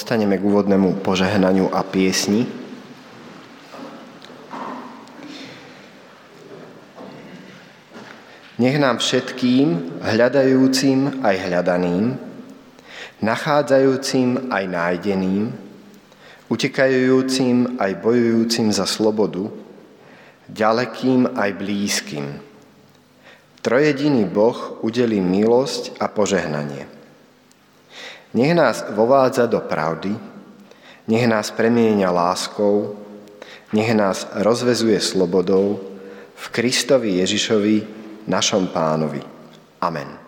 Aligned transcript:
Povstaneme 0.00 0.40
k 0.40 0.48
úvodnému 0.48 1.04
požehnaniu 1.04 1.76
a 1.76 1.84
piesni. 1.84 2.48
Nech 8.56 8.80
nám 8.80 8.96
všetkým, 8.96 10.00
hľadajúcim 10.00 11.20
aj 11.20 11.36
hľadaným, 11.44 12.16
nachádzajúcim 13.20 14.48
aj 14.48 14.64
nájdeným, 14.72 15.52
utekajúcim 16.48 17.76
aj 17.76 17.92
bojujúcim 18.00 18.72
za 18.72 18.88
slobodu, 18.88 19.52
ďalekým 20.48 21.28
aj 21.36 21.50
blízkym. 21.60 22.40
Trojediný 23.60 24.24
Boh 24.24 24.80
udelí 24.80 25.20
milosť 25.20 26.00
a 26.00 26.08
požehnanie. 26.08 26.99
Nech 28.34 28.54
nás 28.54 28.84
vovádza 28.94 29.46
do 29.46 29.60
pravdy, 29.60 30.14
nech 31.08 31.26
nás 31.26 31.50
premieňa 31.50 32.10
láskou, 32.10 32.94
nech 33.72 33.94
nás 33.94 34.28
rozvezuje 34.38 35.00
slobodou 35.00 35.80
v 36.34 36.44
Kristovi 36.48 37.18
Ježišovi, 37.18 37.76
našom 38.30 38.70
pánovi. 38.70 39.22
Amen. 39.82 40.19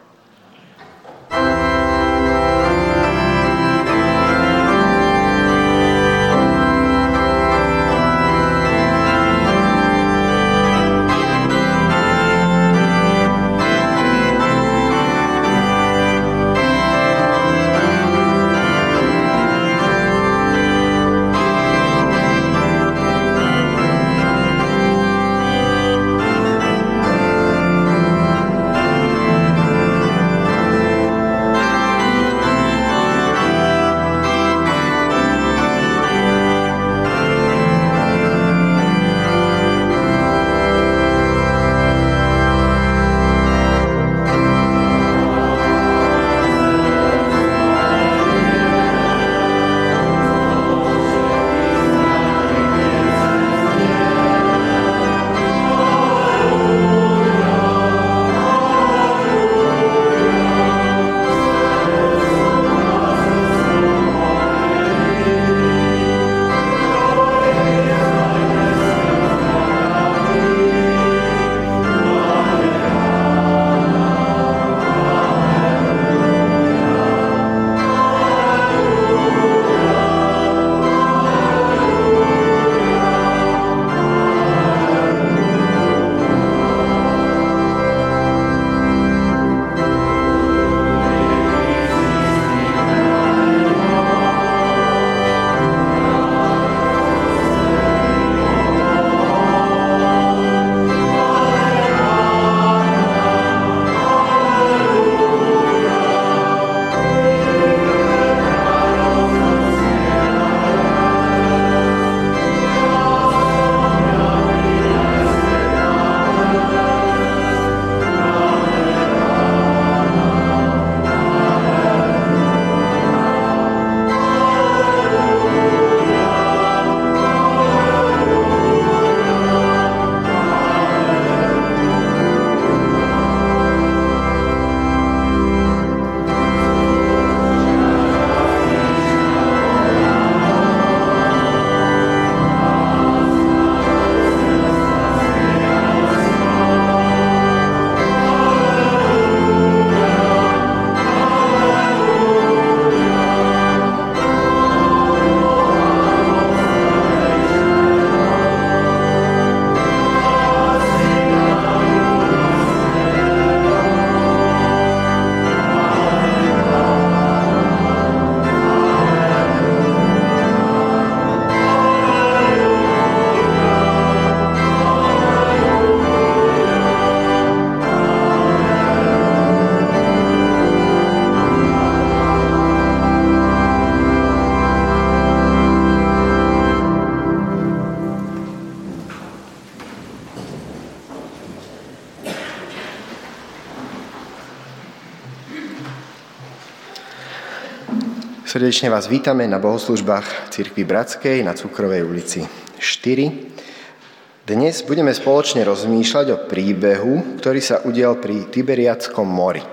Srdečne 198.62 198.94
vás 198.94 199.10
vítame 199.10 199.42
na 199.50 199.58
bohoslužbách 199.58 200.54
Cirkvi 200.54 200.86
Bratskej 200.86 201.42
na 201.42 201.50
Cukrovej 201.50 202.06
ulici 202.06 202.46
4. 202.78 204.46
Dnes 204.46 204.86
budeme 204.86 205.10
spoločne 205.10 205.66
rozmýšľať 205.66 206.26
o 206.30 206.42
príbehu, 206.46 207.42
ktorý 207.42 207.58
sa 207.58 207.82
udial 207.82 208.22
pri 208.22 208.46
Tiberiackom 208.54 209.26
mori. 209.26 209.66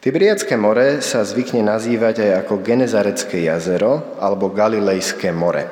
Tiberiacké 0.00 0.56
more 0.56 1.04
sa 1.04 1.28
zvykne 1.28 1.60
nazývať 1.60 2.24
aj 2.24 2.48
ako 2.48 2.64
Genezarecké 2.64 3.44
jazero 3.44 4.16
alebo 4.16 4.48
Galilejské 4.48 5.28
more. 5.28 5.68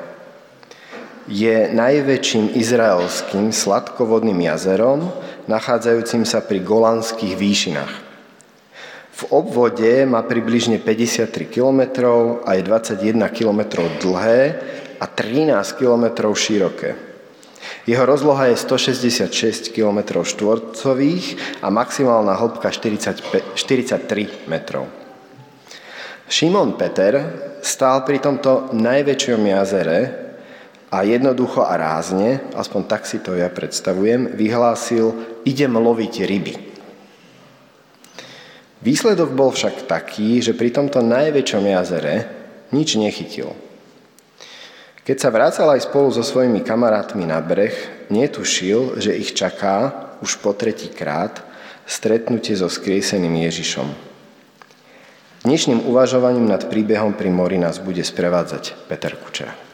Je 1.25 1.65
najväčším 1.65 2.61
izraelským 2.61 3.49
sladkovodným 3.49 4.37
jazerom, 4.37 5.09
nachádzajúcim 5.49 6.29
sa 6.29 6.45
pri 6.45 6.61
Golanských 6.61 7.33
výšinách. 7.33 7.93
Obvode 9.31 10.03
má 10.03 10.27
približne 10.27 10.75
53 10.75 11.31
km 11.47 11.81
a 12.43 12.59
je 12.59 12.67
21 12.67 13.31
km 13.31 13.87
dlhé 14.03 14.41
a 14.99 15.05
13 15.07 15.79
km 15.79 16.35
široké. 16.35 16.99
Jeho 17.87 18.03
rozloha 18.03 18.51
je 18.51 18.59
166 18.59 19.71
km 19.71 20.19
štvorcových 20.19 21.39
a 21.63 21.71
maximálna 21.71 22.35
hĺbka 22.35 22.75
45, 22.75 23.55
43 23.55 24.51
metrov. 24.51 24.91
Šimon 26.27 26.75
Peter 26.75 27.23
stál 27.63 28.03
pri 28.03 28.19
tomto 28.19 28.75
najväčšom 28.75 29.41
jazere 29.47 29.99
a 30.91 31.07
jednoducho 31.07 31.63
a 31.63 31.79
rázne, 31.79 32.51
aspoň 32.51 32.81
tak 32.83 33.07
si 33.07 33.23
to 33.23 33.31
ja 33.31 33.47
predstavujem, 33.47 34.35
vyhlásil, 34.35 35.15
idem 35.47 35.71
loviť 35.71 36.13
ryby. 36.27 36.70
Výsledok 38.81 39.37
bol 39.37 39.53
však 39.53 39.85
taký, 39.85 40.41
že 40.41 40.57
pri 40.57 40.73
tomto 40.73 41.05
najväčšom 41.05 41.63
jazere 41.69 42.15
nič 42.73 42.97
nechytil. 42.97 43.53
Keď 45.05 45.17
sa 45.17 45.33
vracal 45.33 45.69
aj 45.69 45.85
spolu 45.85 46.09
so 46.09 46.25
svojimi 46.25 46.65
kamarátmi 46.65 47.25
na 47.29 47.41
breh, 47.41 47.73
netušil, 48.09 48.97
že 48.97 49.17
ich 49.17 49.37
čaká 49.37 50.09
už 50.25 50.41
po 50.41 50.53
tretí 50.57 50.89
krát 50.89 51.41
stretnutie 51.85 52.57
so 52.57 52.69
skrieseným 52.69 53.33
Ježišom. 53.49 53.89
Dnešným 55.41 55.89
uvažovaním 55.89 56.45
nad 56.45 56.69
príbehom 56.69 57.17
pri 57.17 57.33
mori 57.33 57.57
nás 57.57 57.81
bude 57.81 58.05
sprevádzať 58.05 58.85
Peter 58.85 59.17
Kučera. 59.17 59.70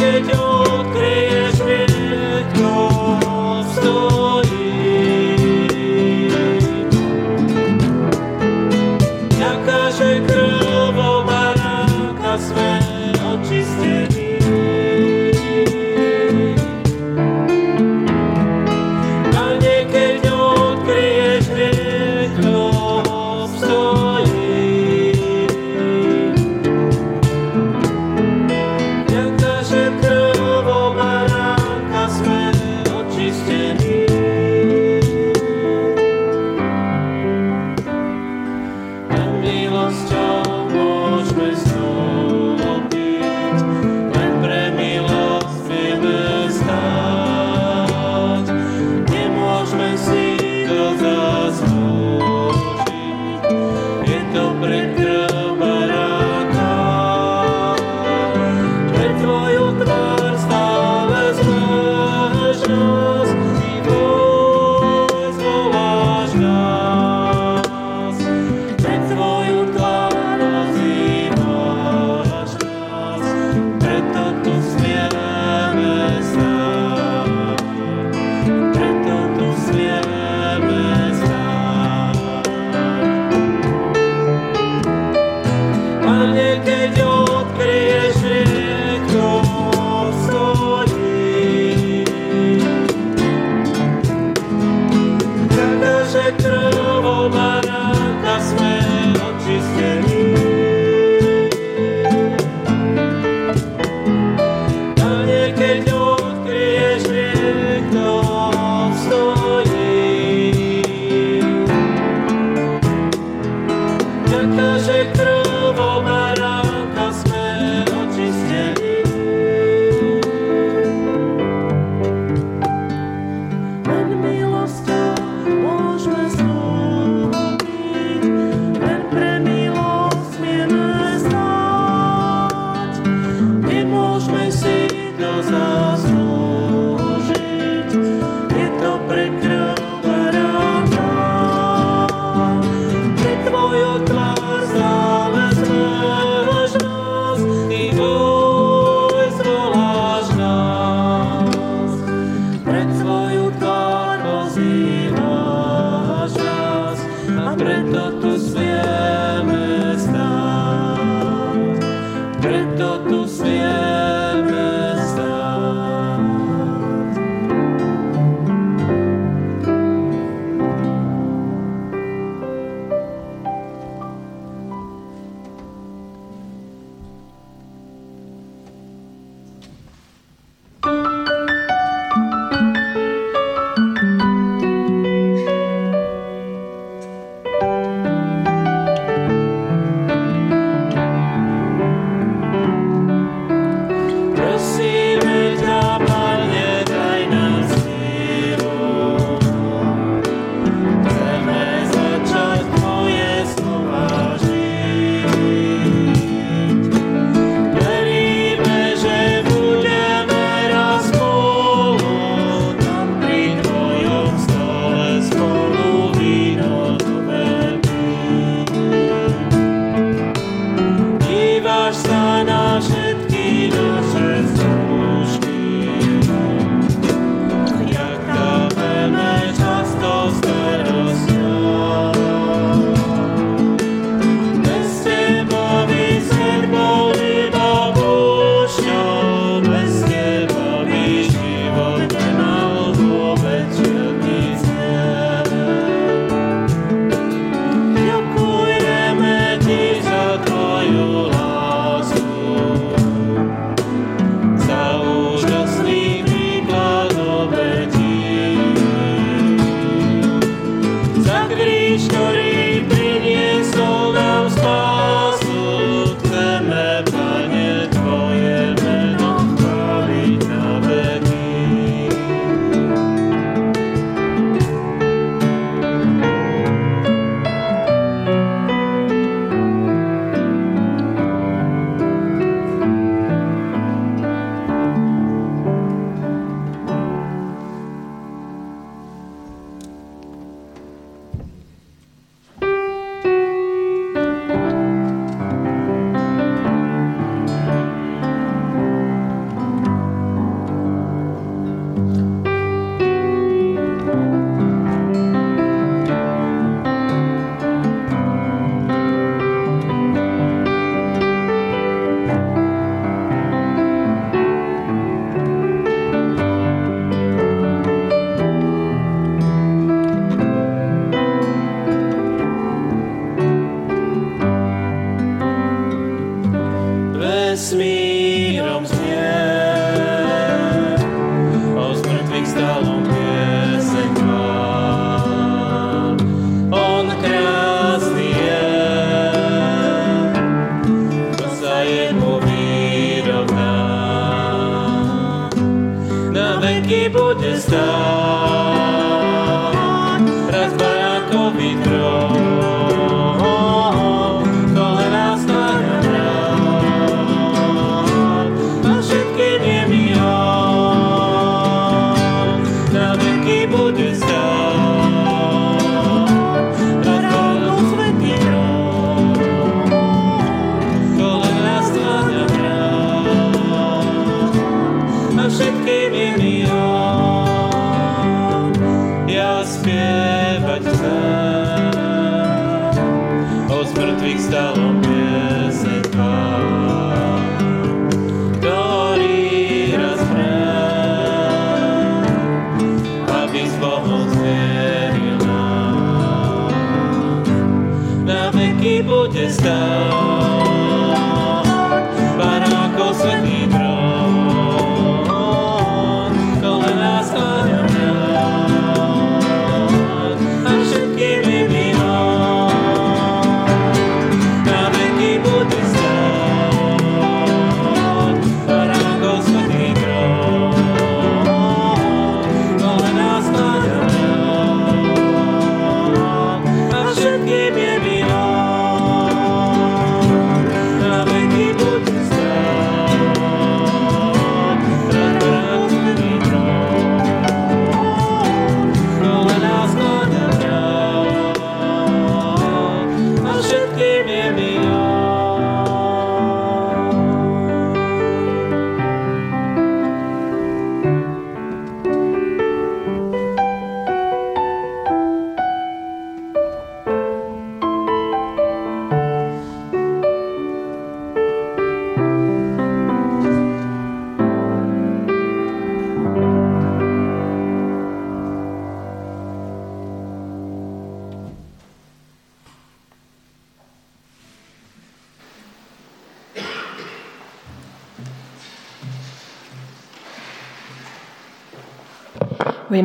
the 0.00 0.20
door. 0.32 0.39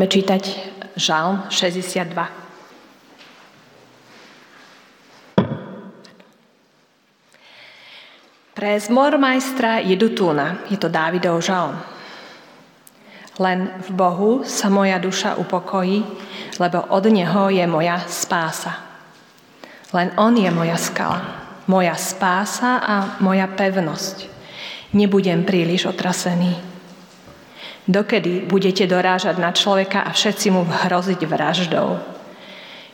Budeme 0.05 0.21
čítať 0.21 0.43
Žalm 1.01 1.49
62. 1.49 2.13
Pre 8.53 8.71
zmormajstra 8.85 9.81
Jedutúna, 9.81 10.61
je 10.69 10.77
to 10.77 10.93
Dávidov 10.93 11.41
žalm. 11.41 11.81
Len 13.41 13.81
v 13.81 13.89
Bohu 13.97 14.45
sa 14.45 14.69
moja 14.69 15.01
duša 15.01 15.41
upokojí, 15.41 16.05
lebo 16.61 16.85
od 16.85 17.09
Neho 17.09 17.49
je 17.49 17.65
moja 17.65 18.05
spása. 18.05 18.77
Len 19.89 20.13
On 20.21 20.37
je 20.37 20.53
moja 20.53 20.77
skala, 20.77 21.49
moja 21.65 21.97
spása 21.97 22.77
a 22.77 23.17
moja 23.25 23.49
pevnosť. 23.49 24.29
Nebudem 24.93 25.41
príliš 25.41 25.89
otrasený. 25.89 26.74
Dokedy 27.85 28.49
budete 28.49 28.89
dorážať 28.89 29.37
na 29.37 29.53
človeka 29.53 30.01
a 30.01 30.09
všetci 30.09 30.49
mu 30.49 30.65
hroziť 30.65 31.21
vraždou? 31.21 32.01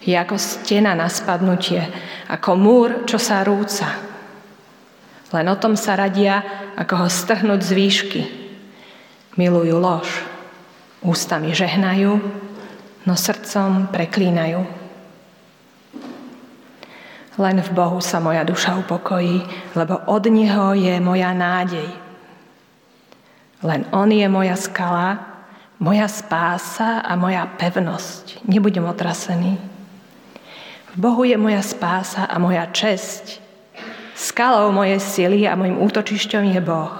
Je 0.04 0.12
ako 0.12 0.36
stena 0.36 0.92
na 0.92 1.08
spadnutie, 1.08 1.80
ako 2.28 2.50
múr, 2.60 2.90
čo 3.08 3.16
sa 3.16 3.40
rúca. 3.48 3.88
Len 5.32 5.48
o 5.48 5.56
tom 5.56 5.80
sa 5.80 5.96
radia, 5.96 6.44
ako 6.76 7.06
ho 7.06 7.08
strhnúť 7.08 7.62
z 7.64 7.72
výšky. 7.72 8.22
Milujú 9.40 9.80
lož, 9.80 10.10
ústami 11.00 11.56
žehnajú, 11.56 12.20
no 13.08 13.14
srdcom 13.16 13.88
preklínajú. 13.96 14.60
Len 17.40 17.58
v 17.64 17.70
Bohu 17.72 18.04
sa 18.04 18.20
moja 18.20 18.44
duša 18.44 18.76
upokojí, 18.76 19.40
lebo 19.72 20.04
od 20.12 20.24
Neho 20.28 20.76
je 20.76 21.00
moja 21.00 21.32
nádej. 21.32 22.11
Len 23.62 23.86
On 23.94 24.10
je 24.10 24.26
moja 24.26 24.58
skala, 24.58 25.22
moja 25.78 26.10
spása 26.10 27.02
a 27.02 27.14
moja 27.18 27.46
pevnosť. 27.46 28.46
Nebudem 28.46 28.86
otrasený. 28.86 29.58
V 30.92 30.96
Bohu 30.98 31.24
je 31.24 31.38
moja 31.38 31.62
spása 31.62 32.26
a 32.26 32.36
moja 32.42 32.68
česť. 32.68 33.40
Skalou 34.18 34.70
mojej 34.76 35.00
sily 35.00 35.48
a 35.48 35.58
mojim 35.58 35.80
útočišťom 35.80 36.44
je 36.52 36.62
Boh. 36.62 36.94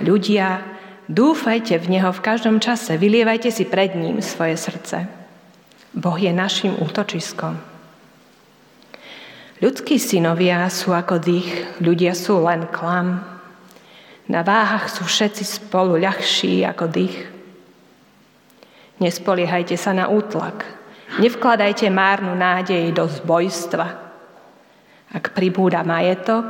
Ľudia, 0.00 0.62
dúfajte 1.08 1.76
v 1.76 1.98
Neho 1.98 2.12
v 2.12 2.24
každom 2.24 2.62
čase, 2.62 2.96
vylievajte 2.96 3.50
si 3.52 3.64
pred 3.66 3.92
ním 3.98 4.22
svoje 4.24 4.56
srdce. 4.56 5.10
Boh 5.92 6.16
je 6.16 6.32
našim 6.32 6.72
útočiskom. 6.80 7.60
Ľudskí 9.62 10.00
synovia 10.00 10.66
sú 10.72 10.90
ako 10.90 11.22
dých, 11.22 11.78
ľudia 11.78 12.18
sú 12.18 12.40
len 12.42 12.66
klam. 12.66 13.31
Na 14.32 14.40
váhach 14.40 14.88
sú 14.88 15.04
všetci 15.04 15.44
spolu 15.44 16.00
ľahší 16.00 16.64
ako 16.64 16.88
dých. 16.88 17.28
Nespoliehajte 18.96 19.76
sa 19.76 19.92
na 19.92 20.08
útlak. 20.08 20.64
Nevkladajte 21.20 21.92
márnu 21.92 22.32
nádej 22.32 22.96
do 22.96 23.04
zbojstva. 23.04 23.92
Ak 25.12 25.36
pribúda 25.36 25.84
majetok, 25.84 26.48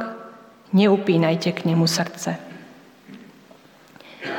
neupínajte 0.71 1.51
k 1.51 1.67
nemu 1.67 1.83
srdce. 1.83 2.39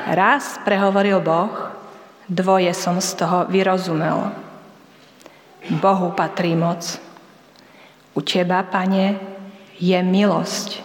Raz 0.07 0.63
prehovoril 0.63 1.19
Boh, 1.19 1.51
dvoje 2.31 2.71
som 2.71 3.03
z 3.03 3.19
toho 3.19 3.43
vyrozumel. 3.51 4.31
Bohu 5.83 6.15
patrí 6.15 6.55
moc. 6.55 6.79
U 8.15 8.23
teba, 8.23 8.63
pane, 8.63 9.19
je 9.75 9.99
milosť, 9.99 10.82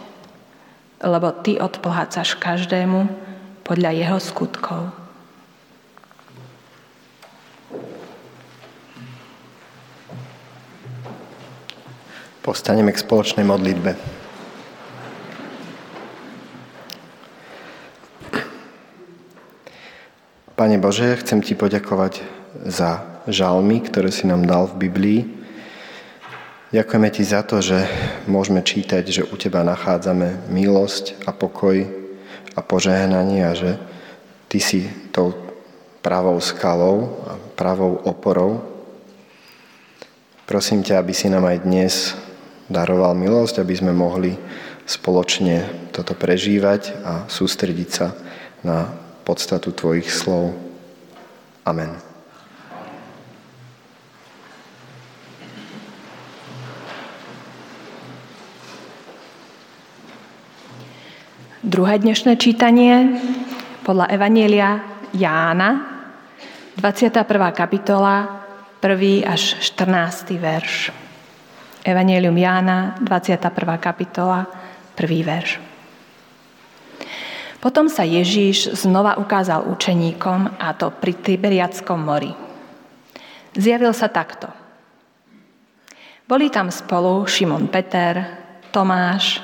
lebo 1.02 1.30
ty 1.30 1.58
odplácaš 1.62 2.34
každému 2.34 3.06
podľa 3.62 3.90
jeho 3.94 4.18
skutkov. 4.18 4.90
Postaneme 12.42 12.96
k 12.96 13.02
spoločnej 13.04 13.44
modlitbe. 13.44 13.92
Pane 20.58 20.76
Bože, 20.82 21.14
chcem 21.22 21.38
Ti 21.44 21.54
poďakovať 21.54 22.24
za 22.66 23.04
žalmy, 23.30 23.84
ktoré 23.84 24.10
si 24.10 24.26
nám 24.26 24.48
dal 24.48 24.66
v 24.66 24.88
Biblii. 24.88 25.37
Ďakujeme 26.68 27.08
Ti 27.08 27.24
za 27.24 27.40
to, 27.48 27.64
že 27.64 27.80
môžeme 28.28 28.60
čítať, 28.60 29.00
že 29.08 29.22
u 29.24 29.40
Teba 29.40 29.64
nachádzame 29.64 30.52
milosť 30.52 31.16
a 31.24 31.32
pokoj 31.32 31.80
a 32.52 32.60
požehnanie 32.60 33.40
a 33.40 33.56
že 33.56 33.80
Ty 34.52 34.58
si 34.60 34.84
tou 35.08 35.32
pravou 36.04 36.36
skalou 36.44 37.24
a 37.24 37.40
pravou 37.56 37.96
oporou. 38.04 38.60
Prosím 40.44 40.84
ťa, 40.84 41.00
aby 41.00 41.12
si 41.16 41.32
nám 41.32 41.48
aj 41.48 41.64
dnes 41.64 42.12
daroval 42.68 43.16
milosť, 43.16 43.64
aby 43.64 43.72
sme 43.72 43.96
mohli 43.96 44.36
spoločne 44.84 45.88
toto 45.88 46.12
prežívať 46.12 47.00
a 47.00 47.12
sústrediť 47.32 47.88
sa 47.88 48.12
na 48.60 48.92
podstatu 49.24 49.72
Tvojich 49.72 50.12
slov. 50.12 50.52
Amen. 51.64 52.07
Druhé 61.78 62.02
dnešné 62.02 62.34
čítanie 62.42 63.22
podľa 63.86 64.10
Evanielia 64.10 64.82
Jána, 65.14 65.86
21. 66.74 67.22
kapitola, 67.54 68.42
1. 68.82 69.22
až 69.22 69.62
14. 69.62 70.26
verš. 70.42 70.90
Evangelium 71.86 72.34
Jána, 72.34 72.98
21. 72.98 73.78
kapitola, 73.78 74.50
1. 74.98 75.22
verš. 75.22 75.62
Potom 77.62 77.86
sa 77.86 78.02
Ježíš 78.02 78.74
znova 78.74 79.14
ukázal 79.14 79.70
učeníkom, 79.70 80.58
a 80.58 80.74
to 80.74 80.90
pri 80.90 81.14
Tiberiackom 81.14 82.02
mori. 82.02 82.34
Zjavil 83.54 83.94
sa 83.94 84.10
takto. 84.10 84.50
Boli 86.26 86.50
tam 86.50 86.74
spolu 86.74 87.22
Šimon 87.22 87.70
Peter, 87.70 88.26
Tomáš, 88.74 89.38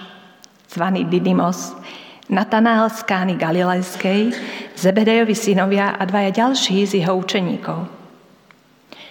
zvaný 0.74 1.06
Didymos, 1.06 1.78
Natanael 2.24 2.88
z 2.88 3.04
Kány 3.04 3.36
Galilejskej, 3.36 4.32
Zebedejovi 4.72 5.36
synovia 5.36 5.92
a 5.92 6.02
dvaja 6.08 6.32
ďalší 6.32 6.88
z 6.88 7.04
jeho 7.04 7.20
učeníkov. 7.20 7.84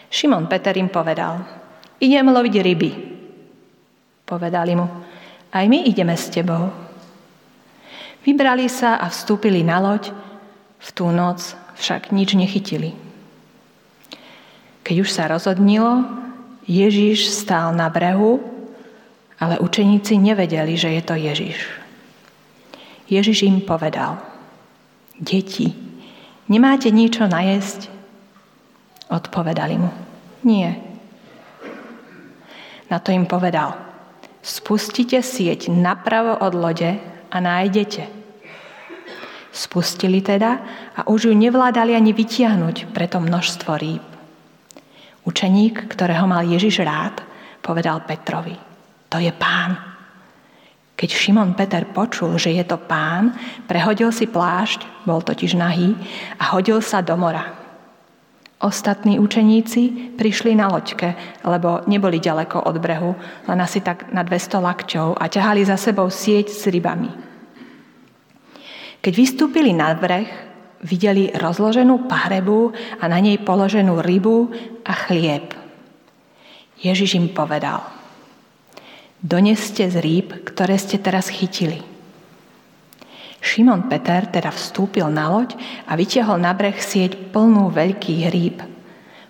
Šimon 0.10 0.50
Peter 0.50 0.74
im 0.74 0.90
povedal, 0.90 1.46
idem 2.02 2.26
loviť 2.26 2.56
ryby. 2.58 2.92
Povedali 4.26 4.74
mu, 4.74 4.90
aj 5.54 5.66
my 5.70 5.86
ideme 5.86 6.18
s 6.18 6.34
tebou. 6.34 6.74
Vybrali 8.26 8.66
sa 8.66 8.98
a 8.98 9.06
vstúpili 9.14 9.62
na 9.62 9.78
loď, 9.78 10.10
v 10.82 10.90
tú 10.98 11.14
noc 11.14 11.54
však 11.78 12.10
nič 12.10 12.34
nechytili. 12.34 12.98
Keď 14.82 14.96
už 15.00 15.10
sa 15.14 15.30
rozhodnilo, 15.30 16.02
Ježíš 16.66 17.30
stál 17.30 17.78
na 17.78 17.94
brehu, 17.94 18.42
ale 19.38 19.62
učeníci 19.62 20.18
nevedeli, 20.18 20.74
že 20.74 20.98
je 20.98 21.02
to 21.06 21.14
Ježíš. 21.14 21.83
Ježiš 23.08 23.44
im 23.44 23.60
povedal, 23.62 24.20
deti, 25.20 25.76
nemáte 26.48 26.88
ničo 26.88 27.28
najesť? 27.28 27.92
Odpovedali 29.12 29.76
mu, 29.76 29.92
nie. 30.48 30.72
Na 32.88 32.98
to 33.04 33.12
im 33.12 33.28
povedal, 33.28 33.76
spustite 34.40 35.20
sieť 35.20 35.68
napravo 35.70 36.40
od 36.40 36.54
lode 36.56 36.92
a 37.30 37.38
nájdete. 37.38 38.04
Spustili 39.54 40.26
teda 40.26 40.52
a 40.98 41.06
už 41.06 41.30
ju 41.30 41.34
nevládali 41.38 41.94
ani 41.94 42.10
vytiahnuť, 42.10 42.90
preto 42.90 43.22
množstvo 43.22 43.72
rýb. 43.78 44.06
Učeník, 45.24 45.88
ktorého 45.94 46.26
mal 46.26 46.44
Ježiš 46.44 46.84
rád, 46.84 47.22
povedal 47.62 48.02
Petrovi, 48.04 48.58
to 49.08 49.22
je 49.22 49.32
pán. 49.32 49.93
Keď 51.04 51.12
Šimon 51.12 51.52
Peter 51.52 51.84
počul, 51.84 52.40
že 52.40 52.56
je 52.56 52.64
to 52.64 52.80
pán, 52.80 53.36
prehodil 53.68 54.08
si 54.16 54.24
plášť, 54.24 55.04
bol 55.04 55.20
totiž 55.20 55.52
nahý, 55.60 56.00
a 56.40 56.56
hodil 56.56 56.80
sa 56.80 57.04
do 57.04 57.20
mora. 57.20 57.44
Ostatní 58.64 59.20
učeníci 59.20 60.16
prišli 60.16 60.56
na 60.56 60.72
loďke, 60.72 61.44
lebo 61.44 61.84
neboli 61.92 62.24
ďaleko 62.24 62.64
od 62.64 62.80
brehu, 62.80 63.20
len 63.52 63.60
asi 63.60 63.84
tak 63.84 64.16
na 64.16 64.24
200 64.24 64.64
lakťov 64.64 65.20
a 65.20 65.28
ťahali 65.28 65.68
za 65.68 65.76
sebou 65.76 66.08
sieť 66.08 66.48
s 66.56 66.72
rybami. 66.72 67.12
Keď 69.04 69.12
vystúpili 69.12 69.76
na 69.76 69.92
breh, 70.00 70.32
videli 70.88 71.36
rozloženú 71.36 72.08
párebu 72.08 72.72
a 73.04 73.12
na 73.12 73.20
nej 73.20 73.44
položenú 73.44 74.00
rybu 74.00 74.56
a 74.88 74.96
chlieb. 74.96 75.52
Ježiš 76.80 77.20
im 77.20 77.28
povedal– 77.36 77.84
Doneste 79.24 79.88
z 79.88 80.04
rýb, 80.04 80.44
ktoré 80.44 80.76
ste 80.76 81.00
teraz 81.00 81.32
chytili. 81.32 81.80
Šimon 83.40 83.88
Peter 83.88 84.28
teda 84.28 84.52
vstúpil 84.52 85.08
na 85.08 85.32
loď 85.32 85.56
a 85.88 85.96
vytiahol 85.96 86.44
na 86.44 86.52
breh 86.52 86.76
sieť 86.76 87.32
plnú 87.32 87.72
veľkých 87.72 88.24
rýb. 88.28 88.60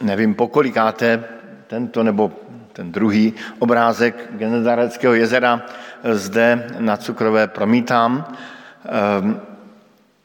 nevím, 0.00 0.34
pokolikáte 0.34 1.24
tento 1.66 2.02
nebo 2.02 2.32
ten 2.72 2.92
druhý 2.92 3.34
obrázek 3.58 4.28
Genezareckého 4.30 5.14
jezera 5.14 5.66
zde 6.12 6.66
na 6.78 6.96
Cukrové 6.96 7.46
promítám. 7.46 8.34
Um, 9.20 9.40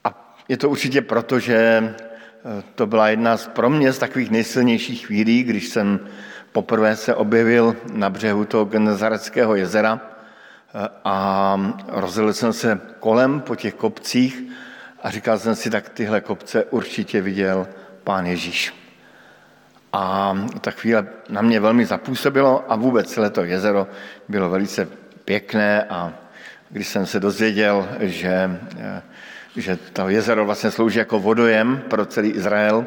a 0.04 0.36
je 0.50 0.58
to 0.58 0.70
určitě 0.70 1.02
proto, 1.02 1.39
že 1.39 1.56
eh, 1.56 2.63
to 2.76 2.88
byla 2.88 3.10
jedna 3.10 3.38
z 3.38 3.48
pro 3.48 3.70
mě 3.70 3.94
z 3.94 4.00
takových 4.00 4.32
nejsilnějších 4.32 5.06
chvílí, 5.06 5.44
když 5.44 5.68
jsem 5.68 6.00
poprvé 6.52 6.96
se 6.96 7.16
objevil 7.16 7.76
na 7.94 8.10
břehu 8.10 8.46
toho 8.46 8.66
Genezareckého 8.66 9.56
jezera 9.56 10.12
a 11.06 11.58
rozdělil 11.88 12.34
jsem 12.34 12.54
se 12.54 12.82
kolem 13.00 13.42
po 13.42 13.56
těch 13.56 13.74
kopcích 13.74 14.44
a 15.04 15.10
říkal 15.10 15.40
jsem 15.40 15.56
si, 15.56 15.70
tak 15.70 15.90
tyhle 15.90 16.22
kopce 16.22 16.64
určitě 16.64 17.22
viděl 17.22 17.68
pán 18.04 18.26
Ježíš. 18.26 18.74
A 19.94 20.36
ta 20.62 20.72
chvíle 20.72 21.08
na 21.30 21.42
mě 21.42 21.60
velmi 21.60 21.86
zapůsobilo 21.86 22.72
a 22.72 22.76
vůbec 22.76 23.14
celé 23.14 23.30
to 23.30 23.44
jezero 23.44 23.88
bylo 24.30 24.50
velice 24.50 24.88
pěkné 25.26 25.84
a 25.84 26.14
když 26.70 26.88
jsem 26.88 27.06
se 27.06 27.20
dozvěděl, 27.20 27.90
že, 28.00 28.60
že 29.56 29.78
to 29.78 30.10
jezero 30.10 30.46
vlastně 30.46 30.72
slouží 30.72 31.00
jako 31.00 31.20
vodojem 31.20 31.84
pro 31.90 32.06
celý 32.06 32.30
Izrael, 32.30 32.86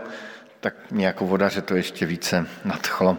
tak 0.60 0.74
mě 0.90 1.06
jako 1.06 1.26
vodaře 1.26 1.62
to 1.62 1.76
ještě 1.76 2.06
více 2.06 2.46
nadchlo. 2.64 3.18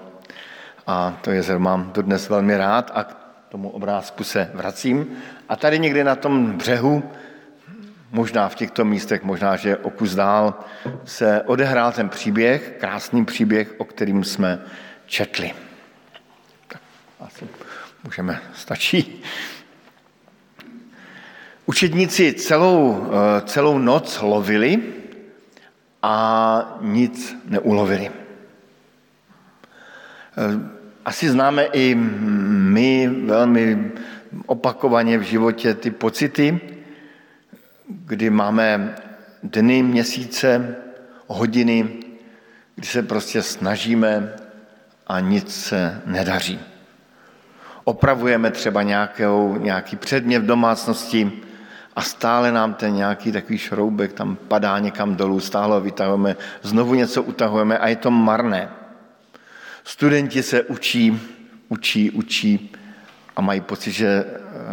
A 0.88 1.18
to 1.22 1.32
jezero 1.32 1.60
mám 1.60 1.92
dodnes 1.94 2.30
velmi 2.30 2.58
rád 2.58 2.92
a 2.96 3.27
tomu 3.50 3.70
obrázku 3.70 4.24
se 4.24 4.52
vracím. 4.54 5.08
A 5.50 5.56
tady 5.56 5.80
někde 5.80 6.04
na 6.04 6.16
tom 6.16 6.52
břehu 6.52 7.04
možná 8.12 8.50
v 8.50 8.56
těchto 8.56 8.86
místech, 8.86 9.24
možná, 9.24 9.56
že 9.56 9.78
o 9.78 9.90
kus 9.90 10.16
dál, 10.16 10.54
se 11.06 11.42
odehrál 11.42 11.92
ten 11.92 12.10
příběh, 12.10 12.76
krásný 12.80 13.26
příběh, 13.26 13.76
o 13.78 13.86
kterým 13.86 14.24
jsme 14.24 14.60
četli. 15.06 15.54
Tak 16.68 16.82
asi 17.20 17.48
můžeme, 18.04 18.42
stačí. 18.54 19.24
Učedníci 21.66 22.34
celou, 22.34 23.08
eh, 23.08 23.42
celou 23.42 23.78
noc 23.78 24.20
lovili 24.22 24.84
a 26.04 26.78
nic 26.82 27.36
neulovili. 27.46 28.12
Asi 31.08 31.30
známe 31.30 31.64
i 31.64 31.96
my 31.96 33.08
velmi 33.08 33.92
opakovaně 34.46 35.18
v 35.18 35.22
životě 35.22 35.74
ty 35.74 35.92
pocity, 35.92 36.60
kdy 37.88 38.30
máme 38.30 38.96
dny, 39.44 39.84
měsíce, 39.84 40.76
hodiny, 41.28 41.90
kdy 42.76 42.88
se 42.88 43.04
prostě 43.04 43.42
snažíme 43.42 44.34
a 45.08 45.20
nic 45.20 45.56
se 45.56 46.02
nedaří. 46.06 46.60
Opravujeme 47.84 48.52
třeba 48.52 48.84
nějakou, 48.84 49.58
nějaký 49.58 49.96
předmět 49.96 50.40
v 50.40 50.46
domácnosti 50.46 51.32
a 51.96 52.02
stále 52.02 52.52
nám 52.52 52.74
ten 52.74 52.94
nějaký 52.94 53.32
takový 53.32 53.58
šroubek 53.58 54.14
tam 54.14 54.36
padá 54.36 54.80
někam 54.80 55.16
dolů, 55.16 55.40
stále 55.40 55.76
ho 55.76 55.82
vytahujeme, 55.82 56.36
znovu 56.62 56.94
něco 56.94 57.24
utahujeme 57.24 57.78
a 57.78 57.88
je 57.88 57.96
to 57.96 58.12
marné. 58.12 58.70
Studenti 59.88 60.44
se 60.44 60.64
učí, 60.64 61.22
učí, 61.70 62.12
učí 62.12 62.72
a 63.36 63.42
mají 63.42 63.62
pocit, 63.62 63.92
že 63.92 64.26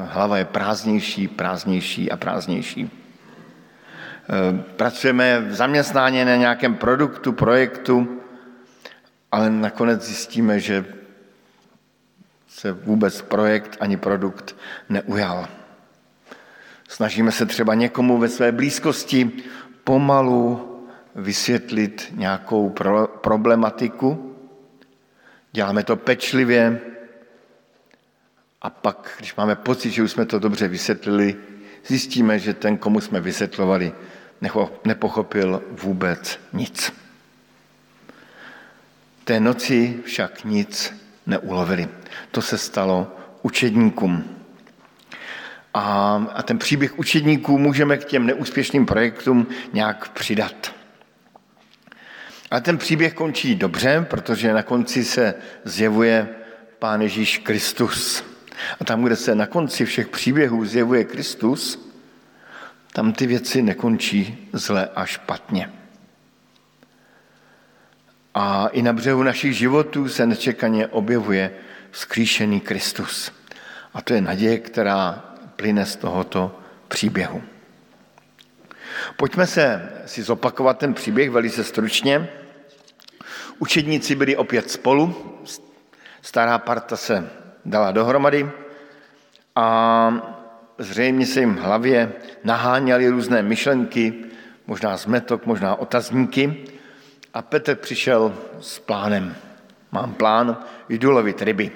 hlava 0.06 0.38
je 0.38 0.44
prázdnější, 0.44 1.28
prázdnější 1.28 2.10
a 2.10 2.16
prázdnější. 2.16 2.90
Eh, 2.90 4.62
pracujeme 4.76 5.40
v 5.40 5.54
zaměstnání 5.54 6.24
na 6.24 6.36
nějakém 6.36 6.74
produktu, 6.74 7.32
projektu, 7.32 8.20
ale 9.32 9.50
nakonec 9.50 10.02
zjistíme, 10.02 10.60
že 10.60 10.84
se 12.48 12.72
vůbec 12.72 13.22
projekt 13.22 13.76
ani 13.80 13.96
produkt 13.96 14.56
neujal. 14.88 15.48
Snažíme 16.88 17.32
se 17.32 17.46
třeba 17.46 17.74
někomu 17.74 18.18
ve 18.18 18.28
své 18.28 18.52
blízkosti 18.52 19.32
pomalu 19.84 20.70
vysvětlit 21.14 22.12
nějakou 22.16 22.70
pro, 22.70 23.06
problematiku. 23.06 24.33
Děláme 25.54 25.84
to 25.84 25.96
pečlivě 25.96 26.80
a 28.62 28.70
pak, 28.70 29.14
když 29.18 29.34
máme 29.34 29.54
pocit, 29.56 29.90
že 29.90 30.02
už 30.02 30.10
jsme 30.10 30.26
to 30.26 30.38
dobře 30.38 30.68
vysvětlili, 30.68 31.36
zjistíme, 31.86 32.38
že 32.38 32.54
ten, 32.54 32.76
komu 32.76 33.00
jsme 33.00 33.20
vysvětlovali, 33.20 33.92
nepochopil 34.84 35.62
vůbec 35.70 36.40
nic. 36.52 36.92
Té 39.24 39.40
noci 39.40 40.00
však 40.04 40.44
nic 40.44 40.94
neulovili. 41.26 41.88
To 42.30 42.42
se 42.42 42.58
stalo 42.58 43.16
učedníkům. 43.42 44.24
A, 45.74 46.14
a 46.34 46.42
ten 46.42 46.58
příběh 46.58 46.98
učedníků 46.98 47.58
můžeme 47.58 47.96
k 47.96 48.04
těm 48.04 48.26
neúspěšným 48.26 48.86
projektům 48.86 49.46
nějak 49.72 50.08
přidat. 50.08 50.74
A 52.50 52.60
ten 52.60 52.78
příběh 52.78 53.14
končí 53.14 53.54
dobře, 53.54 54.06
protože 54.10 54.52
na 54.52 54.62
konci 54.62 55.04
se 55.04 55.34
zjevuje 55.64 56.28
Pán 56.78 57.02
Ježíš 57.02 57.38
Kristus. 57.38 58.24
A 58.80 58.84
tam, 58.84 59.02
kde 59.02 59.16
se 59.16 59.34
na 59.34 59.46
konci 59.46 59.84
všech 59.84 60.08
příběhů 60.08 60.64
zjevuje 60.64 61.04
Kristus, 61.04 61.90
tam 62.92 63.12
ty 63.12 63.26
věci 63.26 63.62
nekončí 63.62 64.48
zle 64.52 64.88
a 64.94 65.06
špatně. 65.06 65.72
A 68.34 68.66
i 68.66 68.82
na 68.82 68.92
břehu 68.92 69.22
našich 69.22 69.56
životů 69.56 70.08
se 70.08 70.26
nečekaně 70.26 70.86
objevuje 70.86 71.50
vzkříšený 71.90 72.60
Kristus. 72.60 73.32
A 73.94 74.02
to 74.02 74.14
je 74.14 74.20
naděje, 74.20 74.58
která 74.58 75.24
plyne 75.56 75.86
z 75.86 75.96
tohoto 75.96 76.60
příběhu. 76.88 77.42
Pojďme 79.16 79.46
se 79.46 79.92
si 80.06 80.22
zopakovat 80.22 80.78
ten 80.78 80.94
příběh 80.94 81.30
velice 81.30 81.64
stručně. 81.64 82.28
Učedníci 83.58 84.14
byli 84.14 84.36
opět 84.36 84.70
spolu, 84.70 85.14
stará 86.22 86.58
parta 86.58 86.96
se 86.96 87.30
dala 87.64 87.92
dohromady 87.92 88.50
a 89.56 90.36
zřejmě 90.78 91.26
se 91.26 91.40
jim 91.40 91.54
v 91.54 91.60
hlavě 91.60 92.12
naháněly 92.44 93.08
různé 93.08 93.42
myšlenky, 93.42 94.14
možná 94.66 94.96
zmetok, 94.96 95.46
možná 95.46 95.74
otazníky. 95.74 96.64
A 97.34 97.42
Petr 97.42 97.74
přišel 97.74 98.34
s 98.60 98.78
plánem. 98.78 99.34
Mám 99.92 100.14
plán, 100.14 100.64
jdu 100.88 101.10
lovit 101.10 101.42
ryby. 101.42 101.70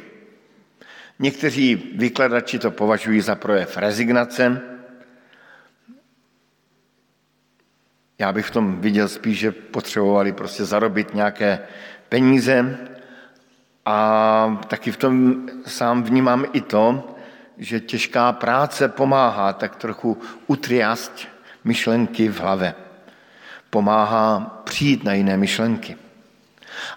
Někteří 1.19 1.93
vykladači 1.97 2.59
to 2.59 2.71
považují 2.71 3.21
za 3.21 3.35
projev 3.35 3.77
rezignace. 3.77 4.61
Já 8.19 8.33
bych 8.33 8.47
v 8.47 8.51
tom 8.51 8.81
viděl 8.81 9.09
spíš, 9.09 9.39
že 9.39 9.53
potřebovali 9.53 10.33
prostě 10.33 10.65
zarobit 10.65 11.15
nějaké 11.15 11.59
peníze. 12.09 12.79
A 13.87 14.61
taky 14.69 14.93
v 14.93 14.97
tom 14.97 15.47
sám 15.67 16.03
vnímám 16.03 16.45
i 16.53 16.61
to, 16.61 17.15
že 17.59 17.81
těžká 17.81 18.33
práce 18.33 18.89
pomáhá 18.89 19.53
tak 19.53 19.77
trochu 19.77 20.19
utriast 20.47 21.29
myšlenky 21.65 22.29
v 22.29 22.41
hlavě. 22.41 22.75
Pomáhá 23.71 24.41
přijít 24.65 25.05
na 25.05 25.13
jiné 25.13 25.37
myšlenky. 25.37 25.97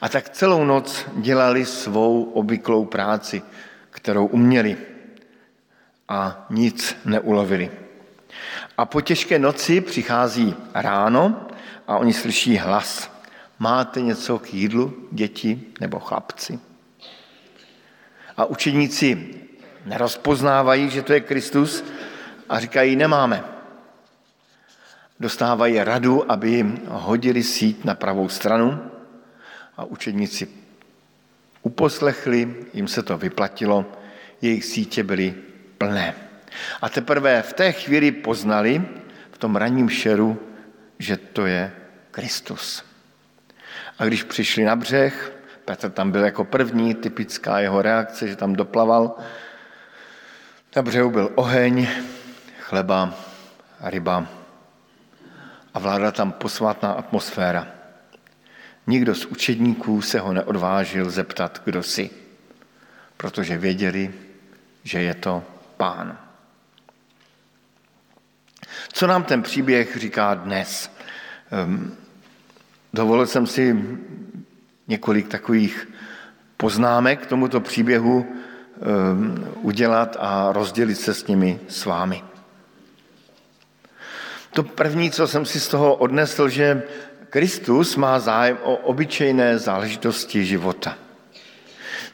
A 0.02 0.10
tak 0.10 0.30
celou 0.30 0.66
noc 0.66 1.06
dělali 1.16 1.66
svou 1.66 2.24
obvyklou 2.24 2.86
práci, 2.86 3.42
kterou 3.90 4.26
uměli 4.26 4.78
a 6.10 6.46
nic 6.50 6.98
neulovili. 7.06 7.72
A 8.82 8.86
po 8.86 9.02
těžké 9.02 9.40
noci 9.40 9.82
přichází 9.82 10.56
ráno 10.74 11.48
a 11.88 11.98
oni 11.98 12.14
slyší 12.14 12.58
hlas. 12.58 13.12
Máte 13.60 14.02
něco 14.02 14.40
k 14.40 14.54
jídlu, 14.54 15.08
děti 15.12 15.62
nebo 15.80 16.00
chlapci? 16.00 16.60
A 18.38 18.46
učeníci 18.46 19.36
nerozpoznávají, 19.86 20.90
že 20.90 21.02
to 21.02 21.14
je 21.14 21.20
Kristus 21.20 21.84
a 22.50 22.60
říkají, 22.60 22.96
nemáme. 22.96 23.44
Dostávají 25.20 25.84
radu, 25.84 26.32
aby 26.32 26.52
jim 26.52 26.80
hodili 26.88 27.44
síť 27.44 27.86
na 27.86 27.96
pravou 27.96 28.30
stranu 28.30 28.92
a 29.78 29.84
učedníci 29.84 30.48
uposlechli, 31.62 32.56
jim 32.74 32.88
se 32.88 33.04
to 33.04 33.18
vyplatilo, 33.18 33.86
jejich 34.42 34.66
sítě 34.66 35.04
byly 35.04 35.36
plné. 35.78 36.31
A 36.82 36.90
teprve 36.90 37.42
v 37.42 37.54
té 37.54 37.72
chvíli 37.72 38.12
poznali, 38.12 38.82
v 39.32 39.38
tom 39.38 39.56
ranním 39.56 39.90
šeru, 39.90 40.40
že 41.00 41.18
to 41.18 41.46
je 41.46 41.72
Kristus. 42.12 42.86
A 44.00 44.06
když 44.06 44.24
přišli 44.24 44.64
na 44.64 44.76
břeh, 44.76 45.34
Petr 45.66 45.90
tam 45.90 46.12
byl 46.12 46.24
jako 46.24 46.46
první, 46.46 46.96
typická 46.96 47.60
jeho 47.60 47.82
reakce, 47.82 48.28
že 48.28 48.36
tam 48.36 48.54
doplaval, 48.54 49.16
na 50.76 50.82
břehu 50.82 51.10
byl 51.10 51.32
oheň, 51.36 51.88
chleba, 52.60 53.14
ryba 53.80 54.28
a 55.74 55.80
vládla 55.80 56.12
tam 56.12 56.32
posvátná 56.32 56.92
atmosféra. 56.92 57.68
Nikdo 58.88 59.16
z 59.16 59.26
učedníků 59.26 60.02
se 60.02 60.20
ho 60.20 60.34
neodvážil 60.34 61.10
zeptat, 61.10 61.62
kdo 61.66 61.84
jsi, 61.84 62.10
protože 63.18 63.58
věděli, 63.58 64.14
že 64.84 65.02
je 65.02 65.14
to 65.14 65.44
pán. 65.78 66.31
Co 68.92 69.08
nám 69.08 69.24
ten 69.24 69.42
příběh 69.42 69.98
říká 69.98 70.34
dnes? 70.34 70.92
Ehm, 71.52 71.96
dovolil 72.94 73.28
jsem 73.28 73.48
si 73.48 73.86
několik 74.88 75.28
takových 75.28 75.88
poznámek 76.58 77.22
k 77.22 77.26
tomuto 77.26 77.60
příběhu 77.60 78.26
udělat 79.62 80.18
a 80.20 80.52
rozdělit 80.52 80.96
se 80.96 81.14
s 81.14 81.28
nimi 81.28 81.60
s 81.68 81.86
vámi. 81.86 82.24
To 84.54 84.64
první, 84.64 85.12
co 85.12 85.28
jsem 85.28 85.46
si 85.46 85.60
z 85.60 85.68
toho 85.68 85.96
odnesl, 85.96 86.50
že 86.50 86.84
Kristus 87.30 87.96
má 87.96 88.20
zájem 88.20 88.58
o 88.64 88.76
obyčejné 88.76 89.58
záležitosti 89.58 90.46
života. 90.46 90.98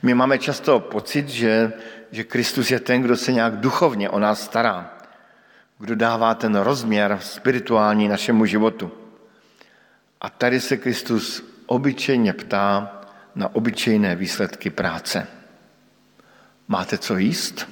My 0.03 0.13
máme 0.13 0.37
často 0.37 0.79
pocit, 0.79 1.29
že, 1.29 1.73
že 2.11 2.23
Kristus 2.23 2.71
je 2.71 2.79
ten, 2.79 3.01
kdo 3.01 3.17
se 3.17 3.31
nějak 3.31 3.57
duchovně 3.57 4.09
o 4.09 4.19
nás 4.19 4.43
stará, 4.43 4.96
kdo 5.79 5.95
dává 5.95 6.35
ten 6.35 6.55
rozměr 6.55 7.19
spirituální 7.21 8.07
našemu 8.07 8.45
životu. 8.45 8.91
A 10.21 10.29
tady 10.29 10.59
se 10.59 10.77
Kristus 10.77 11.43
obyčejně 11.65 12.33
ptá 12.33 13.01
na 13.35 13.55
obyčejné 13.55 14.15
výsledky 14.15 14.69
práce. 14.69 15.27
Máte 16.67 16.97
co 16.97 17.17
jíst? 17.17 17.69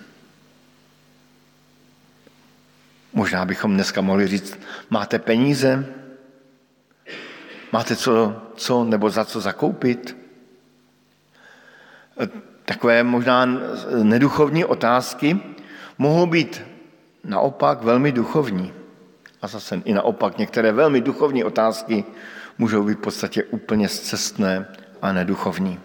Možná 3.13 3.45
bychom 3.45 3.73
dneska 3.73 4.01
mohli 4.01 4.27
říct, 4.27 4.59
máte 4.89 5.19
peníze? 5.19 5.85
Máte 7.71 7.95
co, 7.95 8.41
co 8.55 8.83
nebo 8.83 9.09
za 9.09 9.25
co 9.25 9.41
zakoupit? 9.41 10.17
Takové 12.65 13.03
možná 13.03 13.45
neduchovní 14.03 14.65
otázky 14.65 15.39
mohou 15.97 16.25
být 16.25 16.74
naopak 17.25 17.83
velmi 17.83 18.11
duchovní. 18.11 18.73
A 19.41 19.47
zase 19.47 19.81
i 19.85 19.93
naopak 19.93 20.37
některé 20.37 20.71
velmi 20.71 21.01
duchovní 21.01 21.43
otázky 21.43 22.03
můžou 22.57 22.83
být 22.83 22.97
v 22.97 23.01
podstatě 23.01 23.43
úplně 23.43 23.89
zcestné 23.89 24.65
a 25.01 25.13
neduchovní. 25.13 25.79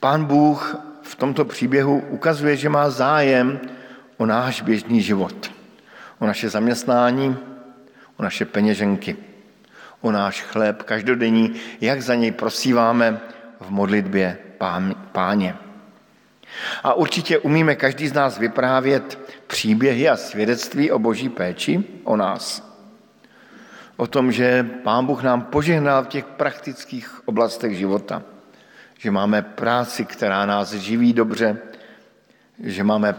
Pán 0.00 0.24
Bůh 0.24 0.76
v 1.02 1.14
tomto 1.14 1.44
příběhu 1.44 1.98
ukazuje, 2.08 2.56
že 2.56 2.68
má 2.68 2.90
zájem 2.90 3.60
o 4.16 4.26
náš 4.26 4.62
běžný 4.62 5.02
život, 5.02 5.50
o 6.18 6.26
naše 6.26 6.48
zaměstnání, 6.48 7.36
o 8.16 8.22
naše 8.22 8.44
peněženky, 8.44 9.16
o 10.00 10.12
náš 10.12 10.42
chléb 10.42 10.82
každodenní, 10.82 11.54
jak 11.80 12.02
za 12.02 12.14
něj 12.14 12.30
prosíváme 12.32 13.20
v 13.60 13.70
modlitbě 13.70 14.38
páně. 15.12 15.56
A 16.82 16.94
určitě 16.94 17.38
umíme 17.38 17.74
každý 17.74 18.08
z 18.08 18.12
nás 18.12 18.38
vyprávět 18.38 19.18
příběhy 19.50 20.08
a 20.08 20.16
svědectví 20.16 20.90
o 20.90 20.98
boží 20.98 21.28
péči 21.28 21.84
o 22.04 22.16
nás. 22.16 22.62
O 23.96 24.06
tom, 24.06 24.32
že 24.32 24.62
Pán 24.62 25.06
Bůh 25.06 25.22
nám 25.22 25.42
požehnal 25.42 26.04
v 26.04 26.08
těch 26.08 26.24
praktických 26.24 27.28
oblastech 27.28 27.76
života. 27.76 28.22
Že 28.98 29.10
máme 29.10 29.42
práci, 29.42 30.04
která 30.04 30.46
nás 30.46 30.72
živí 30.72 31.12
dobře, 31.12 31.58
že 32.62 32.84
máme, 32.84 33.14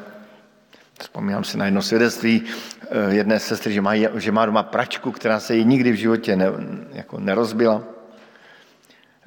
vzpomínám 1.00 1.44
si 1.44 1.58
na 1.58 1.65
jedno 1.65 1.82
svědectví 1.82 2.44
eh, 2.44 3.13
jedné 3.13 3.39
sestry, 3.39 3.74
že 3.74 3.82
má, 3.82 3.96
že 4.15 4.32
má 4.32 4.46
doma 4.46 4.63
pračku, 4.63 5.12
která 5.12 5.39
se 5.39 5.56
jí 5.56 5.65
nikdy 5.65 5.91
v 5.91 5.96
životě 5.96 6.36
ne, 6.36 6.46
jako 6.91 7.20
nerozbila. 7.20 7.84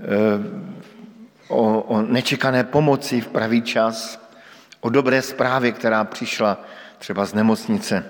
Eh, 0.00 0.40
o, 1.48 1.80
o 1.80 2.02
nečekané 2.02 2.64
pomoci 2.64 3.20
v 3.20 3.28
pravý 3.28 3.62
čas, 3.62 4.18
o 4.80 4.88
dobré 4.88 5.22
zprávě, 5.22 5.72
která 5.72 6.04
přišla 6.04 6.64
třeba 7.04 7.24
z 7.24 7.34
nemocnice. 7.34 8.04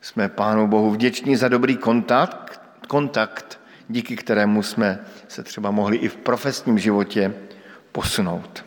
Jsme 0.00 0.28
Pánu 0.28 0.66
Bohu 0.66 0.90
vděční 0.90 1.36
za 1.36 1.48
dobrý 1.48 1.76
kontakt, 1.76 2.60
kontakt, 2.88 3.60
díky 3.88 4.16
kterému 4.16 4.62
jsme 4.62 4.98
se 5.28 5.42
třeba 5.42 5.70
mohli 5.70 5.96
i 5.96 6.08
v 6.08 6.16
profesním 6.16 6.78
životě 6.78 7.34
posunout. 7.92 8.64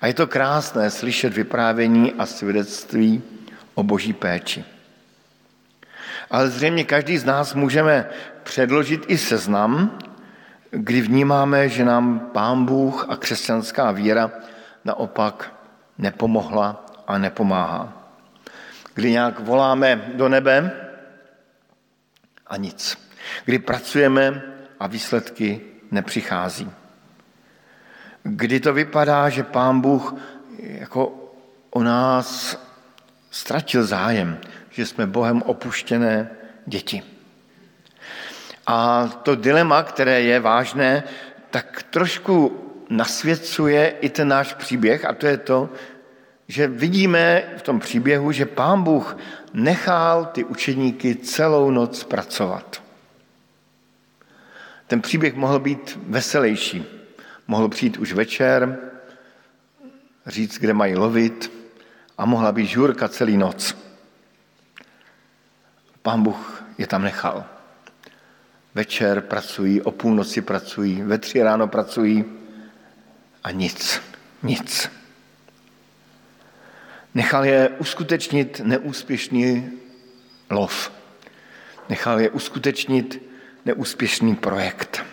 A 0.00 0.06
je 0.06 0.14
to 0.14 0.26
krásné 0.26 0.90
slyšet 0.90 1.34
vyprávění 1.34 2.12
a 2.12 2.26
svědectví 2.26 3.22
o 3.74 3.82
boží 3.82 4.12
péči. 4.12 4.64
Ale 6.30 6.50
zřejmě 6.50 6.84
každý 6.84 7.18
z 7.18 7.24
nás 7.24 7.54
můžeme 7.54 8.06
předložit 8.42 9.04
i 9.08 9.18
seznam 9.18 9.98
kdy 10.70 11.00
vnímáme, 11.00 11.68
že 11.68 11.84
nám 11.84 12.18
Pán 12.32 12.64
Bůh 12.64 13.06
a 13.08 13.16
křesťanská 13.16 13.90
víra 13.90 14.30
naopak 14.84 15.52
nepomohla 15.98 16.86
a 17.06 17.18
nepomáhá. 17.18 17.95
Kdy 18.96 19.10
nějak 19.10 19.40
voláme 19.40 20.02
do 20.14 20.28
nebe 20.28 20.70
a 22.46 22.56
nic. 22.56 22.98
Kdy 23.44 23.58
pracujeme 23.58 24.42
a 24.80 24.86
výsledky 24.86 25.60
nepřichází. 25.90 26.70
Kdy 28.22 28.60
to 28.60 28.72
vypadá, 28.72 29.28
že 29.28 29.42
Pán 29.42 29.80
Bůh 29.80 30.14
jako 30.58 31.32
o 31.70 31.82
nás 31.82 32.58
ztratil 33.30 33.84
zájem, 33.84 34.38
že 34.70 34.86
jsme 34.86 35.06
Bohem 35.06 35.42
opuštěné 35.42 36.30
děti. 36.66 37.02
A 38.66 39.08
to 39.22 39.34
dilema, 39.34 39.82
které 39.82 40.20
je 40.20 40.40
vážné, 40.40 41.02
tak 41.50 41.82
trošku 41.90 42.60
nasvěcuje 42.90 43.88
i 43.88 44.08
ten 44.08 44.28
náš 44.28 44.54
příběh 44.54 45.04
a 45.04 45.12
to 45.12 45.26
je 45.26 45.36
to, 45.36 45.68
že 46.48 46.68
vidíme 46.68 47.42
v 47.56 47.62
tom 47.62 47.80
příběhu, 47.80 48.32
že 48.32 48.46
pán 48.46 48.82
Bůh 48.82 49.16
nechal 49.52 50.24
ty 50.24 50.44
učeníky 50.44 51.16
celou 51.16 51.70
noc 51.70 52.04
pracovat. 52.04 52.82
Ten 54.86 55.00
příběh 55.00 55.34
mohl 55.34 55.58
být 55.58 55.98
veselější. 56.06 56.84
Mohl 57.48 57.68
přijít 57.68 57.96
už 57.96 58.12
večer, 58.12 58.78
říct, 60.26 60.58
kde 60.58 60.72
mají 60.72 60.94
lovit 60.94 61.52
a 62.18 62.26
mohla 62.26 62.52
být 62.52 62.66
žurka 62.66 63.08
celý 63.08 63.36
noc. 63.36 63.76
Pán 66.02 66.22
Bůh 66.22 66.64
je 66.78 66.86
tam 66.86 67.02
nechal 67.02 67.44
večer 68.76 69.20
pracují, 69.20 69.82
o 69.82 69.90
půlnoci 69.90 70.40
pracují, 70.40 71.02
ve 71.02 71.18
tři 71.18 71.42
ráno 71.42 71.68
pracují 71.68 72.24
a 73.44 73.50
nic, 73.50 74.00
nic. 74.42 74.90
Nechal 77.16 77.44
je 77.44 77.68
uskutečnit 77.68 78.60
neúspěšný 78.64 79.72
lov. 80.50 80.92
Nechal 81.88 82.20
je 82.20 82.30
uskutečnit 82.30 83.22
neúspěšný 83.64 84.36
projekt. 84.36 85.04